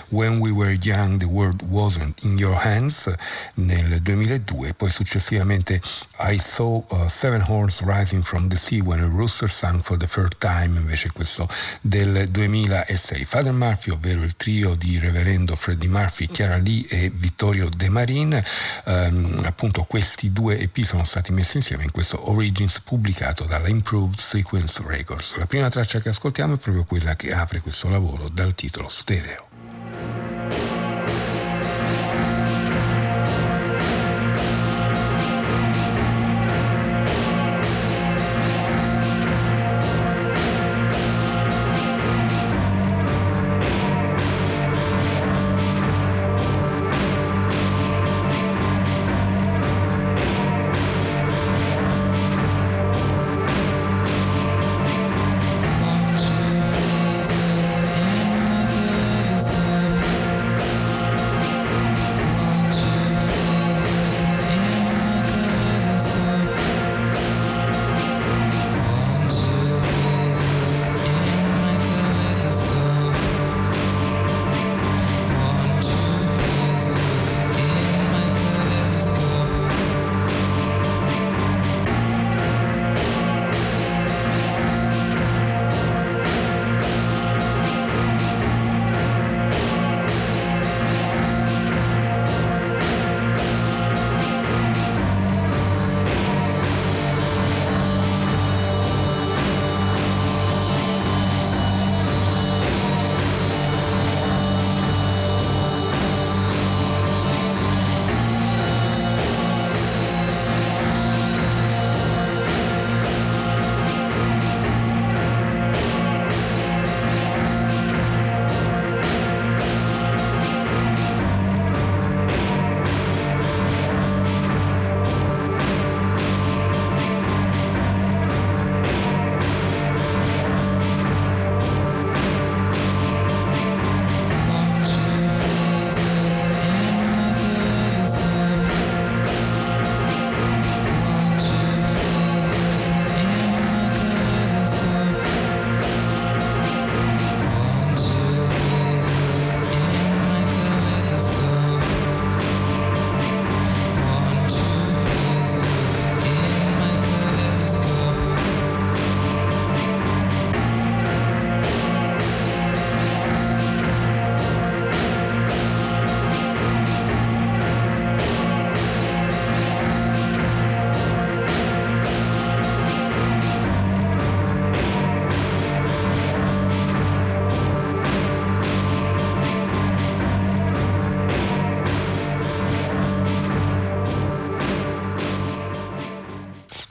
When 0.08 0.38
We 0.38 0.50
Were 0.50 0.78
Young 0.80 1.18
The 1.18 1.26
World 1.26 1.62
Wasn't 1.68 2.22
in 2.22 2.38
Your 2.38 2.56
Hands 2.56 3.14
nel 3.54 4.00
2002, 4.02 4.74
poi 4.74 4.90
successivamente 4.90 5.80
I 6.20 6.38
Saw 6.38 6.84
uh, 6.88 7.08
Seven 7.08 7.42
Horns 7.42 7.82
Rising 7.82 8.22
from 8.22 8.48
the 8.48 8.56
Sea 8.56 8.80
When 8.80 9.00
a 9.00 9.06
Rooster 9.06 9.50
Sang 9.50 9.80
for 9.80 9.96
the 9.96 10.06
Third 10.06 10.36
Time, 10.38 10.78
invece 10.78 11.10
questo 11.12 11.48
del 11.80 12.28
2006. 12.30 13.24
Father 13.24 13.52
Murphy, 13.52 13.90
ovvero 13.90 14.22
il 14.22 14.36
trio 14.36 14.74
di 14.74 14.98
Reverendo 14.98 15.54
Freddie 15.56 15.88
Murphy, 15.88 16.26
Chiara 16.26 16.56
Lee 16.56 16.86
e 16.88 17.10
Vittorio 17.10 17.68
De 17.68 17.88
Marin, 17.88 18.42
ehm, 18.84 19.42
appunto 19.44 19.84
questi 19.84 20.32
due 20.32 20.58
EP 20.58 20.78
sono 20.80 21.04
stati 21.04 21.32
messi 21.32 21.56
insieme 21.58 21.84
in 21.84 21.90
questo 21.90 22.30
Origins 22.30 22.80
pubblicato 22.80 23.44
dalla 23.44 23.68
Improved 23.68 24.18
Sequence 24.18 24.82
Records. 24.86 25.36
La 25.36 25.46
prima 25.46 25.68
traccia 25.68 26.00
che 26.00 26.08
ascoltiamo 26.08 26.54
è 26.54 26.58
proprio 26.58 26.84
quella 26.84 27.16
che 27.16 27.32
apre 27.32 27.60
questo 27.60 27.88
lavoro 27.88 28.28
dal 28.28 28.54
titolo 28.54 28.88
Stereo. 28.94 29.48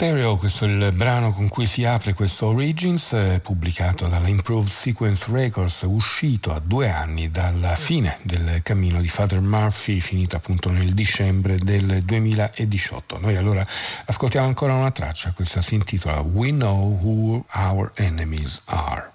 Stereo, 0.04 0.36
questo 0.36 0.66
è 0.66 0.68
il 0.68 0.92
brano 0.92 1.32
con 1.32 1.48
cui 1.48 1.66
si 1.66 1.86
apre 1.86 2.14
questo 2.14 2.48
Origins, 2.48 3.14
eh, 3.14 3.40
pubblicato 3.42 4.10
dalla 4.10 4.28
Improved 4.28 4.68
Sequence 4.68 5.32
Records, 5.32 5.84
uscito 5.88 6.52
a 6.52 6.60
due 6.60 6.90
anni 6.90 7.32
dalla 7.32 7.74
fine 7.78 8.18
del 8.24 8.60
cammino 8.64 9.00
di 9.00 9.08
Father 9.08 9.40
Murphy, 9.40 10.02
finita 10.02 10.36
appunto 10.36 10.70
nel 10.70 10.94
dicembre 10.94 11.58
del 11.58 12.04
2018. 12.04 13.18
Noi 13.18 13.38
allora 13.38 13.66
ascoltiamo 14.04 14.46
ancora 14.46 14.74
una 14.74 14.92
traccia, 14.92 15.32
questa 15.32 15.62
si 15.62 15.76
intitola 15.76 16.20
We 16.20 16.50
Know 16.50 17.00
Who 17.02 17.46
Our 17.54 17.94
Enemies 17.96 18.62
Are. 18.66 19.13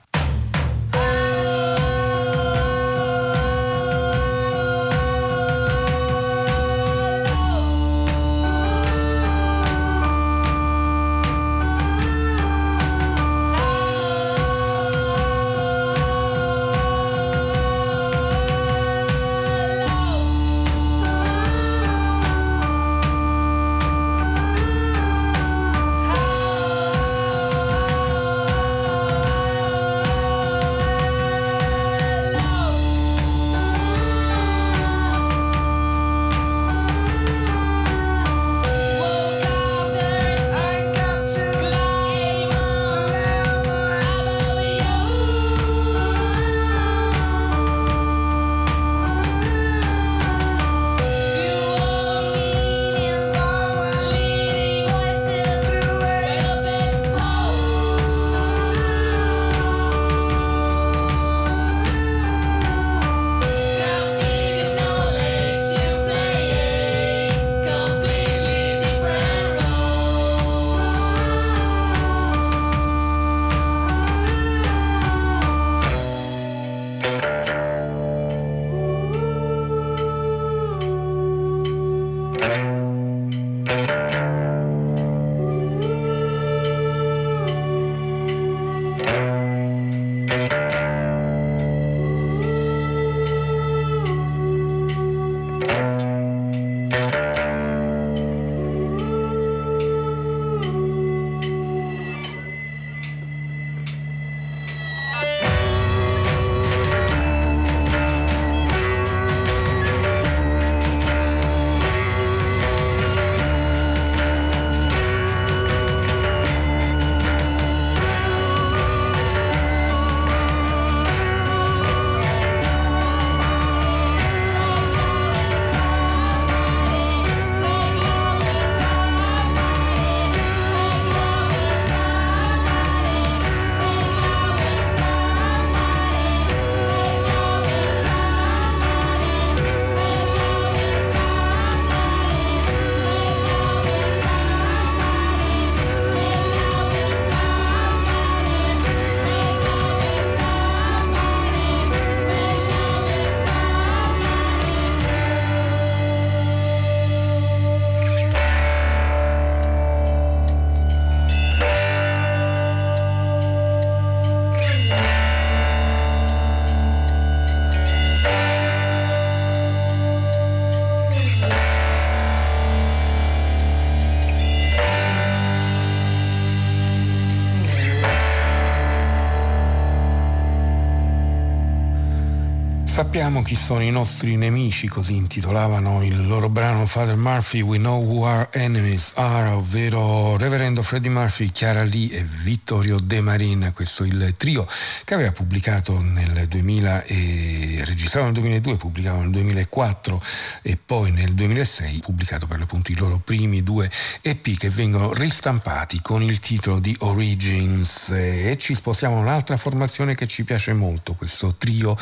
está 183.01 183.08
Sappiamo 183.19 183.43
chi 183.43 183.57
sono 183.57 183.83
i 183.83 183.91
nostri 183.91 184.37
nemici, 184.37 184.87
così 184.87 185.17
intitolavano 185.17 186.05
il 186.05 186.29
loro 186.29 186.49
brano 186.49 186.87
Father 186.87 187.17
Murphy, 187.17 187.63
We 187.63 187.79
Know 187.79 188.01
Who 188.01 188.25
Our 188.25 188.49
Enemies 188.53 189.11
Are, 189.17 189.49
ovvero 189.49 190.37
Reverendo 190.37 190.83
Freddie 190.83 191.11
Murphy, 191.11 191.51
Chiara 191.51 191.83
Lee 191.83 192.13
e 192.13 192.23
Vittorio 192.23 193.01
De 193.01 193.21
Marin, 193.21 193.73
questo 193.75 194.05
il 194.05 194.35
trio 194.37 194.69
che 195.03 195.15
aveva 195.15 195.33
pubblicato 195.33 196.01
nel 196.01 196.47
2000 196.47 197.03
e 197.07 197.83
registrato 197.85 198.27
nel 198.27 198.35
2002, 198.35 198.77
pubblicato 198.77 199.19
nel 199.19 199.31
2004 199.31 200.23
e 200.63 200.79
poi 200.83 201.11
nel 201.11 201.35
2006 201.35 201.99
pubblicato 201.99 202.47
per 202.47 202.61
l'appunto 202.61 202.93
i 202.93 202.97
loro 202.97 203.19
primi 203.19 203.65
due 203.65 203.91
EP 204.21 204.57
che 204.57 204.71
vengono 204.71 205.13
ristampati 205.13 206.01
con 206.01 206.23
il 206.23 206.39
titolo 206.39 206.79
di 206.79 206.95
Origins. 207.01 208.11
E 208.11 208.57
ci 208.61 208.77
spostiamo 208.77 209.17
a 209.17 209.23
un'altra 209.23 209.57
formazione 209.57 210.15
che 210.15 210.29
ci 210.29 210.45
piace 210.45 210.73
molto, 210.73 211.15
questo 211.15 211.57
trio 211.59 211.97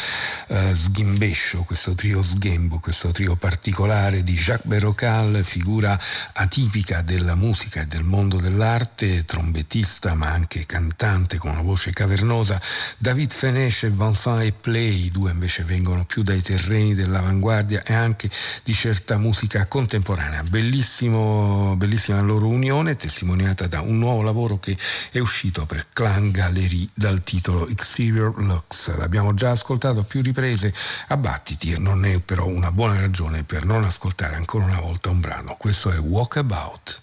eh, 0.48 0.74
sghimbescio, 1.06 1.62
questo 1.62 1.94
trio 1.94 2.20
sghembo, 2.20 2.78
questo 2.78 3.12
trio 3.12 3.36
particolare 3.36 4.24
di 4.24 4.34
Jacques 4.34 4.66
Berrocal, 4.66 5.44
figura 5.44 5.98
atipica 6.32 7.00
della 7.00 7.36
musica 7.36 7.82
e 7.82 7.86
del 7.86 8.02
mondo 8.02 8.38
dell'arte, 8.38 9.24
trombettista 9.24 10.14
ma 10.14 10.32
anche 10.32 10.66
cantante 10.66 11.38
con 11.38 11.52
una 11.52 11.62
voce 11.62 11.92
cavernosa, 11.92 12.60
David 12.98 13.32
Feneche 13.32 13.86
e 13.86 13.90
Vincent 13.90 14.42
Epley, 14.42 15.04
i 15.04 15.10
due 15.10 15.30
invece 15.30 15.62
vengono 15.62 16.04
più 16.04 16.22
dai 16.24 16.42
terreni 16.42 16.94
dell'avanguardia 16.94 17.82
e 17.84 17.94
anche 17.94 18.28
di 18.64 18.74
certa 18.74 19.16
musica 19.16 19.66
contemporanea. 19.66 20.42
Bellissimo, 20.42 21.76
bellissima 21.76 22.20
loro 22.20 22.48
unione, 22.48 22.96
testimoniata 22.96 23.68
da 23.68 23.80
un 23.80 23.98
nuovo 23.98 24.22
lavoro 24.22 24.58
che 24.58 24.76
è 25.12 25.20
uscito 25.20 25.66
per 25.66 25.86
Clan 25.92 26.32
Gallery 26.32 26.88
dal 26.92 27.22
titolo 27.22 27.68
Exterior 27.68 28.36
Lux. 28.42 28.96
L'abbiamo 28.96 29.34
già 29.34 29.50
ascoltato 29.50 30.00
a 30.00 30.04
più 30.04 30.20
riprese 30.20 30.74
Abbattiti 31.08 31.78
non 31.78 32.04
è 32.04 32.20
però 32.20 32.46
una 32.46 32.70
buona 32.70 33.00
ragione 33.00 33.44
per 33.44 33.64
non 33.64 33.84
ascoltare 33.84 34.36
ancora 34.36 34.64
una 34.64 34.80
volta 34.80 35.10
un 35.10 35.20
brano. 35.20 35.56
Questo 35.58 35.90
è 35.90 35.98
Walkabout. 35.98 37.02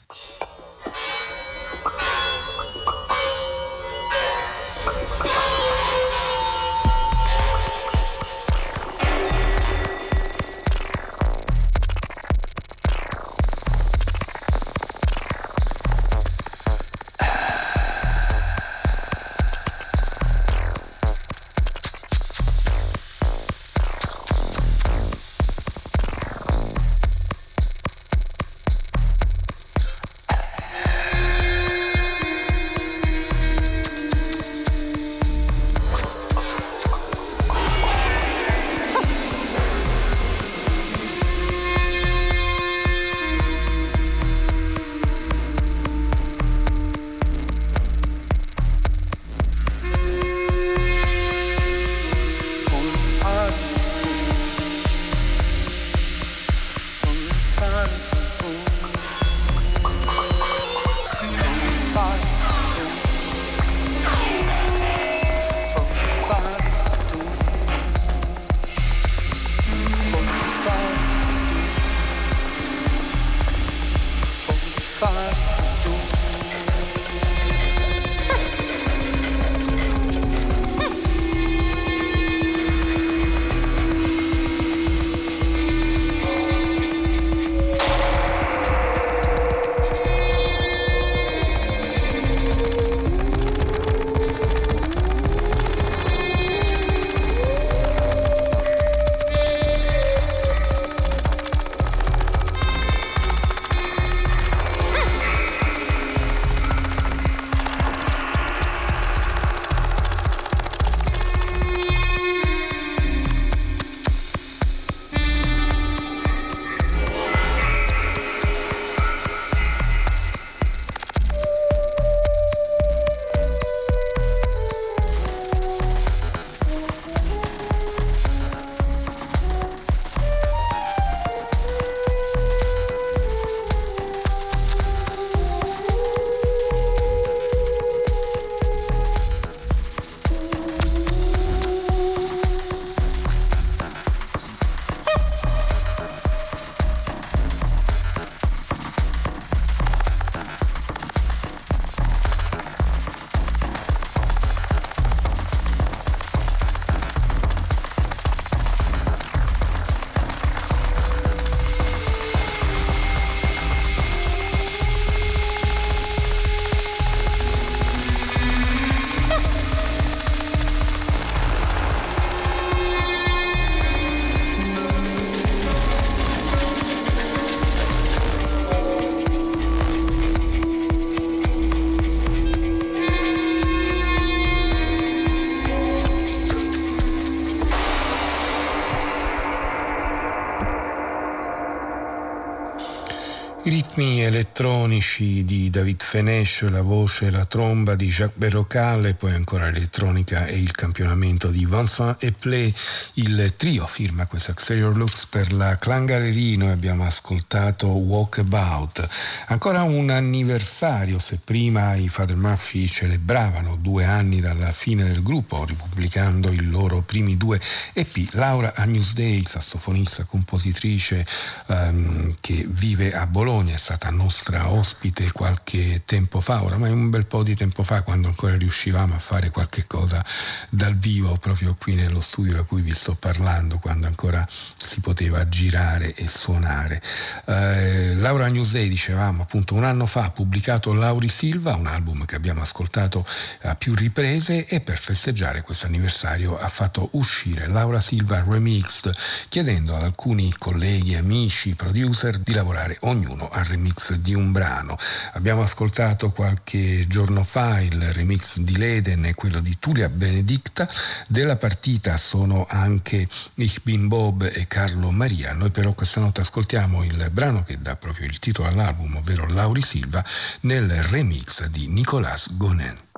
Ritmi 193.93 194.29
elettronici 194.53 195.43
di 195.45 195.71
David 195.71 196.03
Fenesh, 196.03 196.69
la 196.69 196.83
voce 196.83 197.25
e 197.25 197.31
la 197.31 197.43
tromba 197.43 197.95
di 197.95 198.09
Jacques 198.09 198.37
Berrocal 198.37 199.15
poi 199.15 199.33
ancora 199.33 199.71
l'elettronica 199.71 200.45
e 200.45 200.59
il 200.59 200.73
campionamento 200.73 201.47
di 201.47 201.65
Vincent 201.65 202.17
e 202.19 202.33
Play. 202.33 202.71
Il 203.13 203.55
trio 203.57 203.87
firma 203.87 204.27
questo 204.27 204.51
Exterior 204.51 204.95
Looks 204.95 205.25
per 205.25 205.51
la 205.53 205.79
Clangarerie. 205.79 206.55
Noi 206.55 206.69
abbiamo 206.69 207.03
ascoltato 207.03 207.87
Walkabout. 207.87 209.07
Ancora 209.47 209.81
un 209.81 210.11
anniversario, 210.11 211.17
se 211.17 211.39
prima 211.43 211.95
i 211.95 212.07
Father 212.07 212.35
Murphy 212.35 212.85
celebravano 212.85 213.75
due 213.75 214.05
anni 214.05 214.39
dalla 214.39 214.71
fine 214.71 215.05
del 215.05 215.23
gruppo, 215.23 215.65
ripubblicando 215.65 216.51
i 216.51 216.61
loro 216.61 217.01
primi 217.01 217.37
due 217.37 217.59
EP, 217.93 218.27
Laura 218.33 218.75
Agnusdei, 218.75 219.43
sassofonista, 219.47 220.25
compositrice 220.25 221.25
ehm, 221.67 222.35
che 222.39 222.67
vive 222.69 223.13
a 223.13 223.25
Bologna, 223.25 223.73
è 223.73 223.77
stata 223.77 224.11
nostra 224.11 224.41
ospite 224.51 225.31
qualche 225.31 226.03
tempo 226.05 226.39
fa, 226.39 226.63
oramai 226.63 226.91
un 226.91 227.09
bel 227.09 227.25
po' 227.25 227.43
di 227.43 227.55
tempo 227.55 227.83
fa, 227.83 228.01
quando 228.01 228.27
ancora 228.27 228.55
riuscivamo 228.57 229.15
a 229.15 229.19
fare 229.19 229.49
qualche 229.49 229.85
cosa 229.87 230.23
dal 230.69 230.97
vivo 230.97 231.37
proprio 231.37 231.75
qui 231.79 231.95
nello 231.95 232.19
studio 232.19 232.53
da 232.53 232.63
cui 232.63 232.81
vi 232.81 232.93
sto 232.93 233.15
parlando, 233.15 233.77
quando 233.79 234.07
ancora 234.07 234.45
si 234.49 234.99
poteva 234.99 235.47
girare 235.47 236.13
e 236.13 236.27
suonare. 236.27 237.01
Eh, 237.45 238.15
Laura 238.15 238.47
Newsday, 238.47 238.89
dicevamo 238.89 239.43
appunto 239.43 239.75
un 239.75 239.85
anno 239.85 240.05
fa, 240.05 240.25
ha 240.25 240.31
pubblicato 240.31 240.93
Lauri 240.93 241.29
Silva, 241.29 241.75
un 241.75 241.87
album 241.87 242.25
che 242.25 242.35
abbiamo 242.35 242.61
ascoltato 242.61 243.25
a 243.61 243.75
più 243.75 243.95
riprese 243.95 244.65
e 244.67 244.81
per 244.81 244.97
festeggiare 244.97 245.61
questo 245.61 245.85
anniversario 245.85 246.57
ha 246.57 246.67
fatto 246.67 247.09
uscire 247.13 247.67
Laura 247.67 248.01
Silva 248.01 248.43
Remixed, 248.45 249.15
chiedendo 249.47 249.95
ad 249.95 250.03
alcuni 250.03 250.53
colleghi, 250.57 251.15
amici, 251.15 251.75
producer 251.75 252.37
di 252.37 252.53
lavorare 252.53 252.97
ognuno 253.01 253.49
al 253.49 253.63
remix 253.63 254.13
di 254.13 254.32
un 254.33 254.51
brano. 254.51 254.97
Abbiamo 255.33 255.61
ascoltato 255.61 256.31
qualche 256.31 257.07
giorno 257.07 257.43
fa 257.43 257.81
il 257.81 258.11
remix 258.13 258.59
di 258.59 258.77
Leden 258.77 259.25
e 259.25 259.33
quello 259.33 259.59
di 259.59 259.77
Tulia 259.79 260.09
Benedicta. 260.09 260.87
Della 261.27 261.55
partita 261.55 262.17
sono 262.17 262.65
anche 262.69 263.27
Ich 263.55 263.81
bin 263.83 264.07
Bob 264.07 264.49
e 264.51 264.67
Carlo 264.67 265.11
Maria. 265.11 265.53
Noi 265.53 265.71
però 265.71 265.93
questa 265.93 266.19
notte 266.19 266.41
ascoltiamo 266.41 267.03
il 267.03 267.29
brano 267.31 267.63
che 267.63 267.81
dà 267.81 267.95
proprio 267.95 268.27
il 268.27 268.39
titolo 268.39 268.67
all'album, 268.67 269.15
ovvero 269.15 269.47
Lauri 269.47 269.81
Silva, 269.81 270.23
nel 270.61 270.89
remix 271.03 271.65
di 271.67 271.87
Nicolas 271.87 272.55
Gonen. 272.55 273.11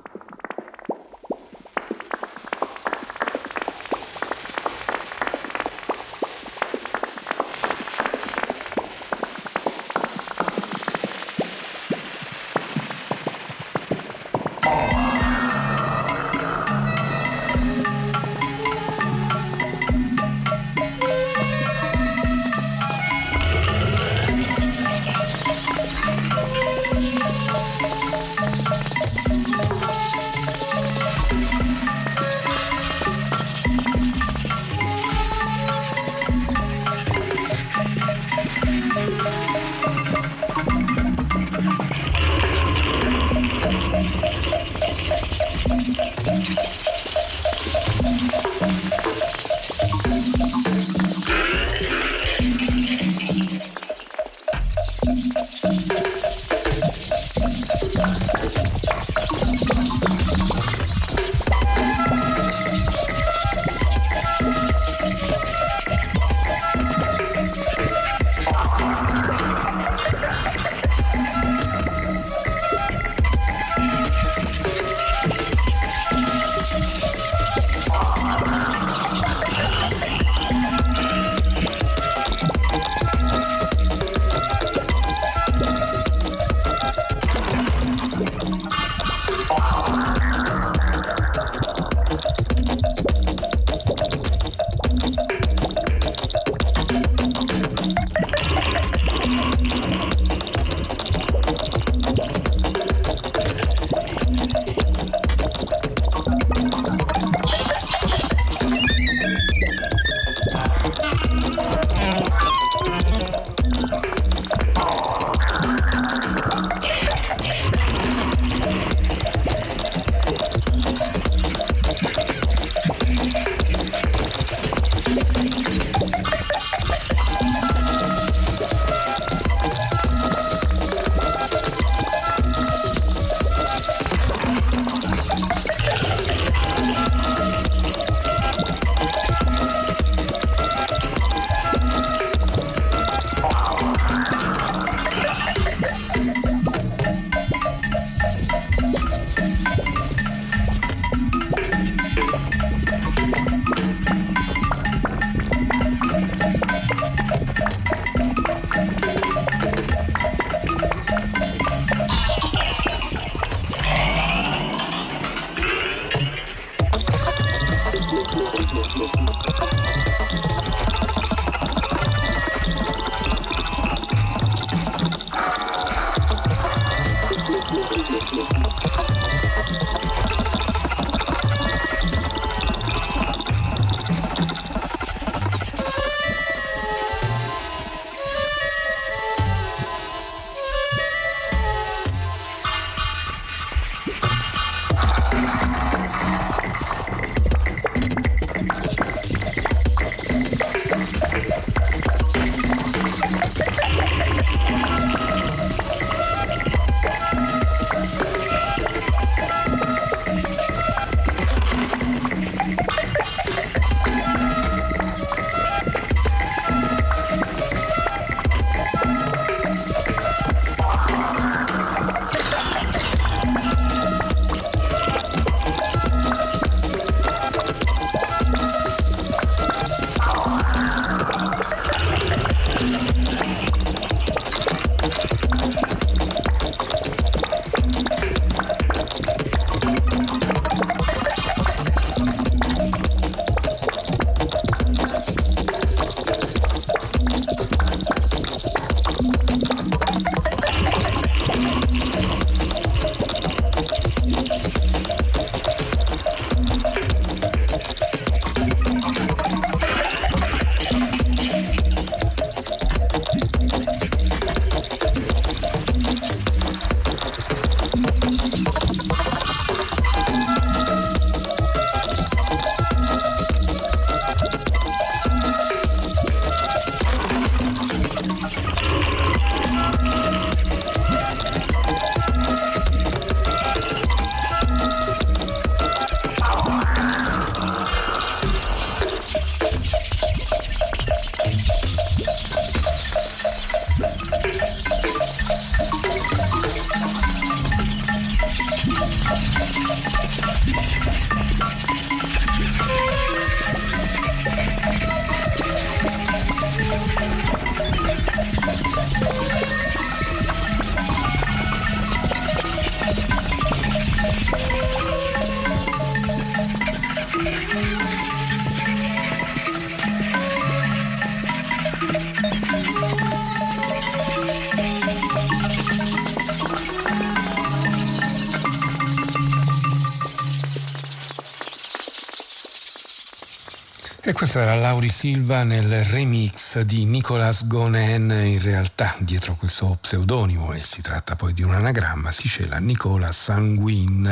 Questo 334.56 334.72
era 334.72 334.80
Lauri 334.80 335.10
Silva 335.10 335.64
nel 335.64 336.02
remix 336.04 336.80
di 336.80 337.04
Nicolas 337.04 337.66
Gonen, 337.66 338.30
in 338.30 338.58
realtà 338.58 339.14
dietro 339.18 339.54
questo 339.54 339.98
pseudonimo, 340.00 340.72
e 340.72 340.82
si 340.82 341.02
tratta 341.02 341.36
poi 341.36 341.52
di 341.52 341.62
un 341.62 341.74
anagramma, 341.74 342.32
si 342.32 342.48
cela 342.48 342.78
Nicola 342.78 343.32
Sanguin, 343.32 344.26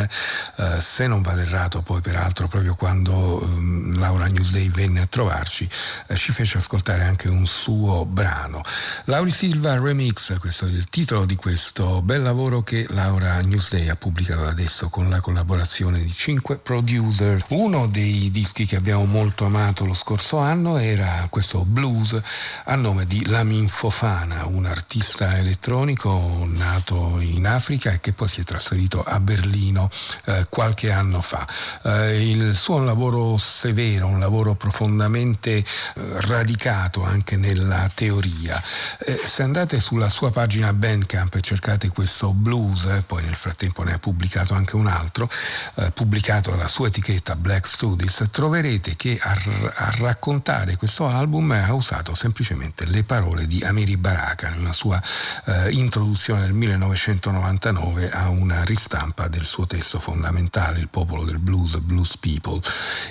eh, 0.57 0.81
se 0.81 1.07
non 1.09 1.21
vado 1.21 1.43
errato 1.43 1.83
poi 1.83 2.01
peraltro 2.01 2.49
proprio 2.49 2.75
quando 2.75 3.39
eh, 3.43 3.99
Laura 3.99 4.25
Newsday 4.25 4.71
venne 4.71 5.03
a 5.03 5.07
trovarci 5.07 5.69
eh, 6.07 6.17
ci 6.17 6.33
fece 6.33 6.57
ascoltare 6.57 7.05
anche 7.05 7.29
un 7.29 7.45
suo 7.45 8.07
brano. 8.07 8.63
Lauri 9.05 9.31
Silva 9.31 9.79
Remix, 9.79 10.39
questo 10.39 10.65
è 10.65 10.71
il 10.71 10.89
titolo 10.89 11.27
di 11.27 11.37
questo 11.37 12.01
bel 12.01 12.23
lavoro 12.23 12.63
che 12.63 12.87
Laura 12.89 13.39
Newsday 13.43 13.91
ha 13.91 13.97
pubblicato 13.97 14.47
adesso 14.47 14.89
con 14.89 15.11
la 15.11 15.21
collaborazione 15.21 16.01
di 16.01 16.11
cinque 16.11 16.57
producer. 16.57 17.45
Uno 17.49 17.89
dei 17.89 18.31
dischi 18.31 18.65
che 18.65 18.77
abbiamo 18.77 19.05
molto 19.05 19.45
amato 19.45 19.85
lo 19.85 19.93
scorso 19.93 20.13
anno 20.39 20.79
era 20.79 21.27
questo 21.31 21.65
blues 21.65 22.21
a 22.65 22.75
nome 22.75 23.07
di 23.07 23.27
Lamin 23.27 23.69
Fofana, 23.69 24.47
un 24.47 24.67
artista 24.67 25.37
elettronico 25.39 26.45
nato 26.47 27.19
in 27.21 27.47
Africa 27.47 27.93
e 27.93 28.01
che 28.01 28.13
poi 28.13 28.29
si 28.29 28.41
è 28.41 28.45
trasferito 28.45 29.03
a 29.03 29.21
Berlino 29.21 29.89
eh, 30.25 30.47
qualche 30.49 30.91
anno 30.91 31.21
fa. 31.21 31.47
Eh, 31.83 32.31
il 32.31 32.57
suo 32.57 32.77
è 32.77 32.81
un 32.81 32.87
lavoro 32.87 33.37
severo, 33.37 34.07
un 34.07 34.19
lavoro 34.19 34.55
profondamente 34.55 35.57
eh, 35.57 35.65
radicato 35.95 37.03
anche 37.05 37.37
nella 37.37 37.91
teoria. 37.95 38.63
Eh, 38.99 39.21
se 39.25 39.43
andate 39.43 39.81
sulla 39.81 40.09
sua 40.09 40.31
pagina 40.31 40.73
Bandcamp 40.73 41.35
e 41.35 41.41
cercate 41.41 41.89
questo 41.89 42.33
blues, 42.33 42.85
eh, 42.87 43.03
poi 43.07 43.25
nel 43.25 43.37
frattempo 43.37 43.83
ne 43.83 43.93
ha 43.95 43.99
pubblicato 43.99 44.55
anche 44.55 44.77
un 44.77 44.87
altro, 44.87 45.29
eh, 45.77 45.91
pubblicato 45.91 46.51
dalla 46.51 46.69
sua 46.69 46.89
etichetta 46.89 47.37
Black 47.37 47.67
Studies, 47.67 48.29
troverete 48.31 48.97
che 48.97 49.19
ha 49.21 49.33
a 49.75 49.94
raccontare 49.99 50.77
questo 50.77 51.07
album 51.07 51.51
ha 51.53 51.73
usato 51.73 52.15
semplicemente 52.15 52.85
le 52.87 53.03
parole 53.05 53.47
di 53.47 53.63
Amiri 53.63 53.97
Baraka 53.97 54.49
nella 54.51 54.73
sua 54.73 55.01
eh, 55.47 55.71
introduzione 55.73 56.43
nel 56.43 56.53
1999 56.53 58.11
a 58.11 58.29
una 58.29 58.65
ristampa 58.65 59.29
del 59.29 59.45
suo 59.45 59.67
testo 59.67 59.99
fondamentale, 59.99 60.81
Il 60.81 60.89
popolo 60.89 61.25
del 61.25 61.39
blues, 61.39 61.79
Blues 61.79 62.17
People. 62.17 62.61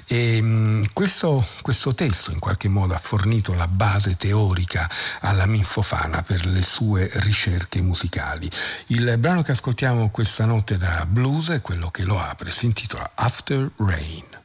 E, 0.06 0.42
mh, 0.42 0.46
mm, 0.46 0.84
questo, 0.94 1.46
questo 1.62 1.94
testo 1.94 2.32
in 2.32 2.40
qualche 2.40 2.68
modo 2.68 2.94
ha 2.94 3.00
fornito 3.00 3.54
la 3.54 3.68
base 3.68 4.16
teorica 4.16 4.90
alla 5.22 5.46
Minfofana 5.46 6.22
per 6.22 6.46
le 6.46 6.62
sue 6.62 7.10
ricerche 7.14 7.82
musicali. 7.82 8.50
Il 8.88 9.18
brano 9.18 9.42
che 9.42 9.52
ascoltiamo 9.52 10.10
questa 10.10 10.46
notte 10.46 10.78
da 10.78 11.06
blues 11.08 11.50
è 11.50 11.62
quello 11.62 11.90
che 11.90 12.04
lo 12.04 12.20
apre, 12.20 12.52
si 12.52 12.66
intitola 12.66 13.12
After 13.16 13.70
Rain. 13.78 14.43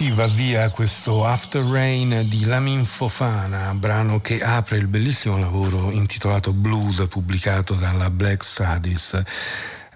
Così 0.00 0.12
va 0.12 0.26
via 0.28 0.70
questo 0.70 1.26
After 1.26 1.62
Rain 1.62 2.24
di 2.26 2.46
Lamin 2.46 2.86
Fofana, 2.86 3.74
brano 3.74 4.18
che 4.18 4.40
apre 4.40 4.78
il 4.78 4.86
bellissimo 4.86 5.36
lavoro 5.36 5.90
intitolato 5.90 6.54
Blues 6.54 7.04
pubblicato 7.06 7.74
dalla 7.74 8.08
Black 8.08 8.42
Studies. 8.42 9.22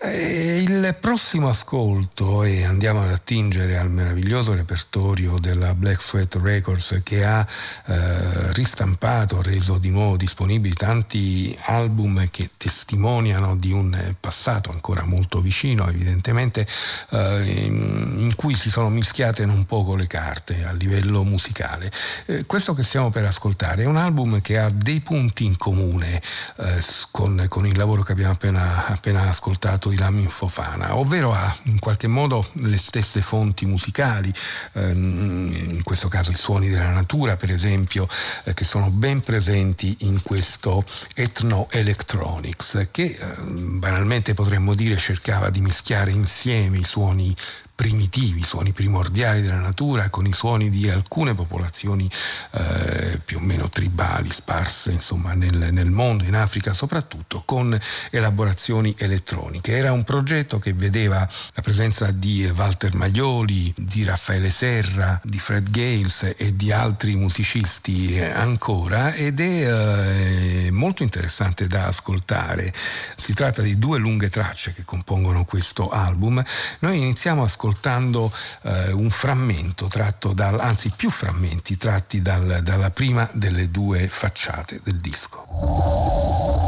E 0.06 0.60
il 0.60 0.94
prossimo 1.00 1.48
ascolto, 1.48 2.42
e 2.42 2.64
andiamo 2.64 3.02
ad 3.02 3.10
attingere 3.10 3.78
al 3.78 3.90
meraviglioso 3.90 4.52
repertorio 4.52 5.38
della 5.38 5.74
Black 5.74 6.02
Sweat 6.02 6.38
Records 6.42 7.00
che 7.02 7.24
ha 7.24 7.46
eh, 7.86 8.52
ristampato, 8.52 9.40
reso 9.40 9.78
di 9.78 9.88
nuovo 9.88 10.18
disponibili 10.18 10.74
tanti 10.74 11.56
album 11.62 12.28
che 12.30 12.50
testimoniano 12.58 13.56
di 13.56 13.72
un 13.72 14.14
passato 14.20 14.70
ancora 14.70 15.04
molto 15.04 15.40
vicino, 15.40 15.88
evidentemente, 15.88 16.66
eh, 17.10 17.64
in, 17.64 18.16
in, 18.18 18.34
cui 18.36 18.54
si 18.54 18.68
sono 18.68 18.90
mischiate 18.90 19.46
non 19.46 19.64
poco 19.64 19.96
le 19.96 20.06
carte 20.06 20.64
a 20.64 20.72
livello 20.72 21.24
musicale. 21.24 21.90
Eh, 22.26 22.44
questo 22.44 22.74
che 22.74 22.82
stiamo 22.82 23.08
per 23.08 23.24
ascoltare 23.24 23.84
è 23.84 23.86
un 23.86 23.96
album 23.96 24.42
che 24.42 24.58
ha 24.58 24.68
dei 24.68 25.00
punti 25.00 25.46
in 25.46 25.56
comune 25.56 26.20
eh, 26.58 26.84
con, 27.10 27.46
con, 27.48 27.66
il 27.66 27.78
lavoro 27.78 28.02
che 28.02 28.12
abbiamo 28.12 28.32
appena, 28.32 28.86
appena 28.88 29.28
ascoltato 29.30 29.92
di 29.94 30.00
Lamin 30.00 30.28
Fofana, 30.28 30.96
ovvero 30.96 31.32
ha 31.32 31.54
in 31.64 31.78
qualche 31.78 32.08
modo 32.08 32.46
le 32.54 32.76
stesse 32.76 33.22
fonti 33.22 33.64
musicali, 33.64 34.32
ehm, 34.72 35.54
in 35.70 35.82
questo 35.82 36.08
caso 36.08 36.30
i 36.30 36.36
suoni 36.36 36.68
della 36.68 36.90
natura 36.90 37.36
per 37.36 37.50
esempio, 37.50 38.08
eh, 38.44 38.54
che 38.54 38.64
sono 38.64 38.90
ben 38.90 39.20
presenti 39.20 39.96
in 40.00 40.22
questo 40.22 40.84
Ethno 41.14 41.68
Electronics, 41.70 42.88
che 42.90 43.16
ehm, 43.18 43.78
banalmente 43.78 44.34
potremmo 44.34 44.74
dire 44.74 44.96
cercava 44.96 45.50
di 45.50 45.60
mischiare 45.60 46.10
insieme 46.10 46.78
i 46.78 46.84
suoni 46.84 47.34
primitivi, 47.74 48.40
i 48.40 48.44
suoni 48.44 48.72
primordiali 48.72 49.42
della 49.42 49.58
natura 49.58 50.08
con 50.08 50.26
i 50.26 50.32
suoni 50.32 50.70
di 50.70 50.88
alcune 50.88 51.34
popolazioni 51.34 52.08
eh, 52.52 53.20
più 53.24 53.38
o 53.38 53.40
meno 53.40 53.68
tribali, 53.68 54.30
sparse 54.30 54.92
insomma 54.92 55.34
nel, 55.34 55.72
nel, 55.72 55.90
mondo, 55.90 56.24
in 56.24 56.36
Africa 56.36 56.72
soprattutto, 56.72 57.42
con 57.44 57.76
elaborazioni 58.10 58.94
elettroniche. 58.96 59.76
Era 59.76 59.90
un 59.90 60.04
progetto 60.04 60.58
che 60.58 60.72
vedeva 60.72 61.28
la 61.54 61.62
presenza 61.62 62.12
di 62.12 62.50
Walter 62.54 62.94
Maglioli, 62.94 63.74
di 63.76 64.04
Raffaele 64.04 64.50
Serra, 64.50 65.20
di 65.24 65.38
Fred 65.38 65.70
Gales 65.70 66.34
e 66.36 66.54
di 66.54 66.70
altri 66.70 67.16
musicisti 67.16 68.20
ancora 68.20 69.12
ed 69.14 69.40
è 69.40 70.66
eh, 70.66 70.70
molto 70.70 71.02
interessante 71.02 71.66
da 71.66 71.86
ascoltare. 71.86 72.72
Si 73.16 73.34
tratta 73.34 73.62
di 73.62 73.78
due 73.78 73.98
lunghe 73.98 74.30
tracce 74.30 74.72
che 74.72 74.84
compongono 74.84 75.44
questo 75.44 75.88
album. 75.88 76.42
Noi 76.80 76.98
iniziamo 76.98 77.42
a 77.42 77.44
ascoltare 77.44 77.62
ascoltando 77.64 78.30
eh, 78.62 78.92
un 78.92 79.08
frammento 79.08 79.86
tratto 79.86 80.34
dal, 80.34 80.60
anzi 80.60 80.92
più 80.94 81.10
frammenti 81.10 81.76
tratti 81.78 82.20
dal, 82.20 82.60
dalla 82.62 82.90
prima 82.90 83.28
delle 83.32 83.70
due 83.70 84.06
facciate 84.08 84.80
del 84.84 84.96
disco. 84.96 86.63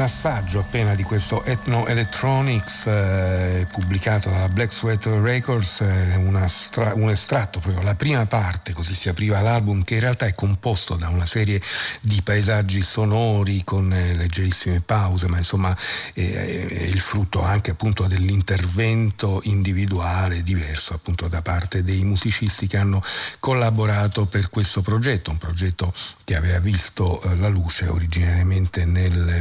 Un 0.00 0.06
assaggio 0.06 0.60
appena 0.60 0.94
di 0.94 1.02
questo 1.02 1.44
Ethno 1.44 1.86
Electronics 1.86 2.86
eh, 2.86 3.66
pubblicato 3.70 4.30
dalla 4.30 4.48
Black 4.48 4.72
Sweat 4.72 5.04
Records, 5.04 5.82
eh, 5.82 6.44
stra- 6.46 6.94
un 6.94 7.10
estratto 7.10 7.60
proprio, 7.60 7.82
la 7.82 7.94
prima 7.94 8.24
parte, 8.24 8.72
così 8.72 8.94
si 8.94 9.10
apriva 9.10 9.42
l'album, 9.42 9.84
che 9.84 9.94
in 9.94 10.00
realtà 10.00 10.24
è 10.24 10.34
composto 10.34 10.94
da 10.94 11.08
una 11.08 11.26
serie 11.26 11.60
di 12.00 12.22
paesaggi 12.22 12.80
sonori 12.80 13.62
con 13.62 13.92
eh, 13.92 14.14
leggerissime 14.14 14.80
pause, 14.80 15.28
ma 15.28 15.36
insomma 15.36 15.76
è, 16.14 16.20
è 16.22 16.82
il 16.84 17.00
frutto 17.00 17.42
anche 17.42 17.72
appunto 17.72 18.06
dell'intervento 18.06 19.40
individuale 19.44 20.42
diverso 20.42 20.94
appunto 20.94 21.28
da 21.28 21.42
parte 21.42 21.84
dei 21.84 22.04
musicisti 22.04 22.66
che 22.66 22.78
hanno 22.78 23.02
collaborato 23.38 24.24
per 24.24 24.48
questo 24.48 24.80
progetto, 24.80 25.30
un 25.30 25.36
progetto 25.36 25.92
che 26.24 26.36
aveva 26.36 26.58
visto 26.58 27.20
eh, 27.20 27.36
la 27.36 27.48
luce 27.48 27.86
originariamente 27.86 28.86
nel 28.86 29.40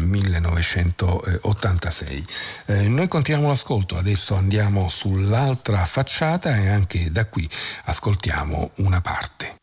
1986. 0.50 2.26
Eh, 2.66 2.88
noi 2.88 3.08
continuiamo 3.08 3.50
l'ascolto, 3.50 3.98
adesso 3.98 4.36
andiamo 4.36 4.90
sull'altra 4.90 5.86
facciata 5.86 6.58
e 6.58 6.70
anche 6.70 7.12
da 7.12 7.26
qui 7.26 7.50
ascoltiamo 7.86 8.72
una 8.78 9.02
parte. 9.02 9.59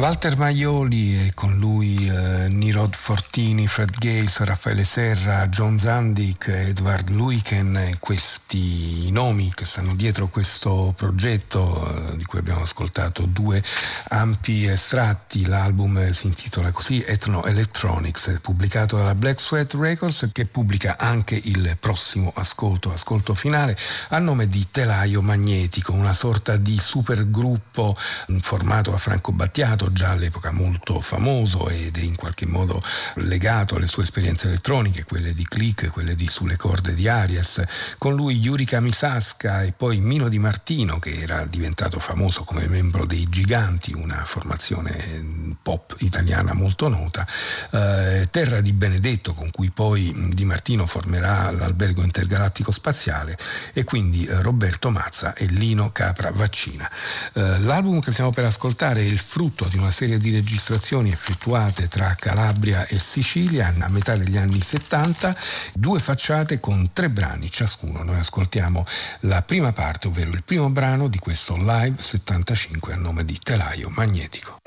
Walter 0.00 0.34
Maioli 0.38 1.26
e 1.26 1.34
con 1.34 1.58
lui 1.58 2.08
eh, 2.08 2.48
Nirod 2.48 2.94
Fortini, 2.94 3.66
Fred 3.66 3.98
Gales, 3.98 4.38
Raffaele 4.38 4.82
Serra, 4.82 5.46
John 5.48 5.78
Zandik, 5.78 6.48
Edward 6.48 7.10
Luiken, 7.10 7.96
questi 8.00 8.39
nomi 8.58 9.52
che 9.54 9.64
stanno 9.64 9.94
dietro 9.94 10.28
questo 10.28 10.92
progetto 10.96 12.12
eh, 12.12 12.16
di 12.16 12.24
cui 12.24 12.38
abbiamo 12.38 12.62
ascoltato 12.62 13.22
due 13.26 13.62
ampi 14.08 14.66
estratti. 14.66 15.46
L'album 15.46 16.10
si 16.10 16.26
intitola 16.26 16.70
così 16.72 17.02
Ethno 17.02 17.44
Electronics, 17.44 18.38
pubblicato 18.40 18.96
dalla 18.96 19.14
Black 19.14 19.40
Sweat 19.40 19.74
Records 19.74 20.30
che 20.32 20.46
pubblica 20.46 20.96
anche 20.98 21.40
il 21.42 21.76
prossimo 21.78 22.32
ascolto, 22.34 22.92
ascolto 22.92 23.34
finale, 23.34 23.76
a 24.08 24.18
nome 24.18 24.48
di 24.48 24.66
Telaio 24.70 25.22
Magnetico, 25.22 25.92
una 25.92 26.12
sorta 26.12 26.56
di 26.56 26.76
supergruppo 26.78 27.94
formato 28.40 28.90
da 28.90 28.98
Franco 28.98 29.32
Battiato, 29.32 29.92
già 29.92 30.10
all'epoca 30.10 30.50
molto 30.50 31.00
famoso 31.00 31.68
ed 31.68 31.96
è 31.96 32.00
in 32.00 32.16
qualche 32.16 32.46
modo 32.46 32.80
legato 33.16 33.76
alle 33.76 33.86
sue 33.86 34.02
esperienze 34.02 34.48
elettroniche, 34.48 35.04
quelle 35.04 35.34
di 35.34 35.46
Click, 35.46 35.88
quelle 35.90 36.14
di 36.14 36.26
Sulle 36.26 36.56
corde 36.56 36.94
di 36.94 37.06
Arias. 37.06 37.62
Con 37.98 38.14
lui 38.14 38.39
Yurika 38.40 38.80
Misaska 38.80 39.62
e 39.62 39.72
poi 39.72 40.00
Mino 40.00 40.28
Di 40.28 40.38
Martino 40.38 40.98
che 40.98 41.20
era 41.20 41.44
diventato 41.44 41.98
famoso 41.98 42.42
come 42.42 42.66
membro 42.68 43.04
dei 43.04 43.28
Giganti, 43.28 43.92
una 43.92 44.24
formazione 44.24 45.56
pop 45.62 45.94
italiana 45.98 46.54
molto 46.54 46.88
nota. 46.88 47.26
Eh, 47.70 48.28
Terra 48.30 48.60
di 48.60 48.72
Benedetto 48.72 49.34
con 49.34 49.50
cui 49.50 49.70
poi 49.70 50.30
Di 50.32 50.44
Martino 50.44 50.86
formerà 50.86 51.50
l'albergo 51.50 52.02
intergalattico 52.02 52.72
spaziale 52.72 53.36
e 53.74 53.84
quindi 53.84 54.24
eh, 54.24 54.40
Roberto 54.40 54.90
Mazza 54.90 55.34
e 55.34 55.44
Lino 55.46 55.92
Capra 55.92 56.30
Vaccina. 56.30 56.90
Eh, 57.34 57.58
l'album 57.60 58.00
che 58.00 58.12
stiamo 58.12 58.30
per 58.30 58.44
ascoltare 58.44 59.00
è 59.00 59.04
il 59.04 59.18
frutto 59.18 59.66
di 59.66 59.76
una 59.76 59.90
serie 59.90 60.18
di 60.18 60.30
registrazioni 60.30 61.12
effettuate 61.12 61.88
tra 61.88 62.14
Calabria 62.18 62.86
e 62.86 62.98
Sicilia 62.98 63.74
a 63.78 63.88
metà 63.88 64.16
degli 64.16 64.38
anni 64.38 64.60
70, 64.60 65.36
due 65.74 66.00
facciate 66.00 66.58
con 66.58 66.90
tre 66.94 67.10
brani 67.10 67.50
ciascuno. 67.50 68.02
Noi 68.02 68.18
ascoltiamo 68.30 68.84
la 69.22 69.42
prima 69.42 69.72
parte, 69.72 70.06
ovvero 70.06 70.30
il 70.30 70.44
primo 70.44 70.70
brano 70.70 71.08
di 71.08 71.18
questo 71.18 71.56
live 71.56 72.00
75 72.00 72.92
a 72.92 72.96
nome 72.96 73.24
di 73.24 73.36
Telaio 73.42 73.90
Magnetico. 73.90 74.58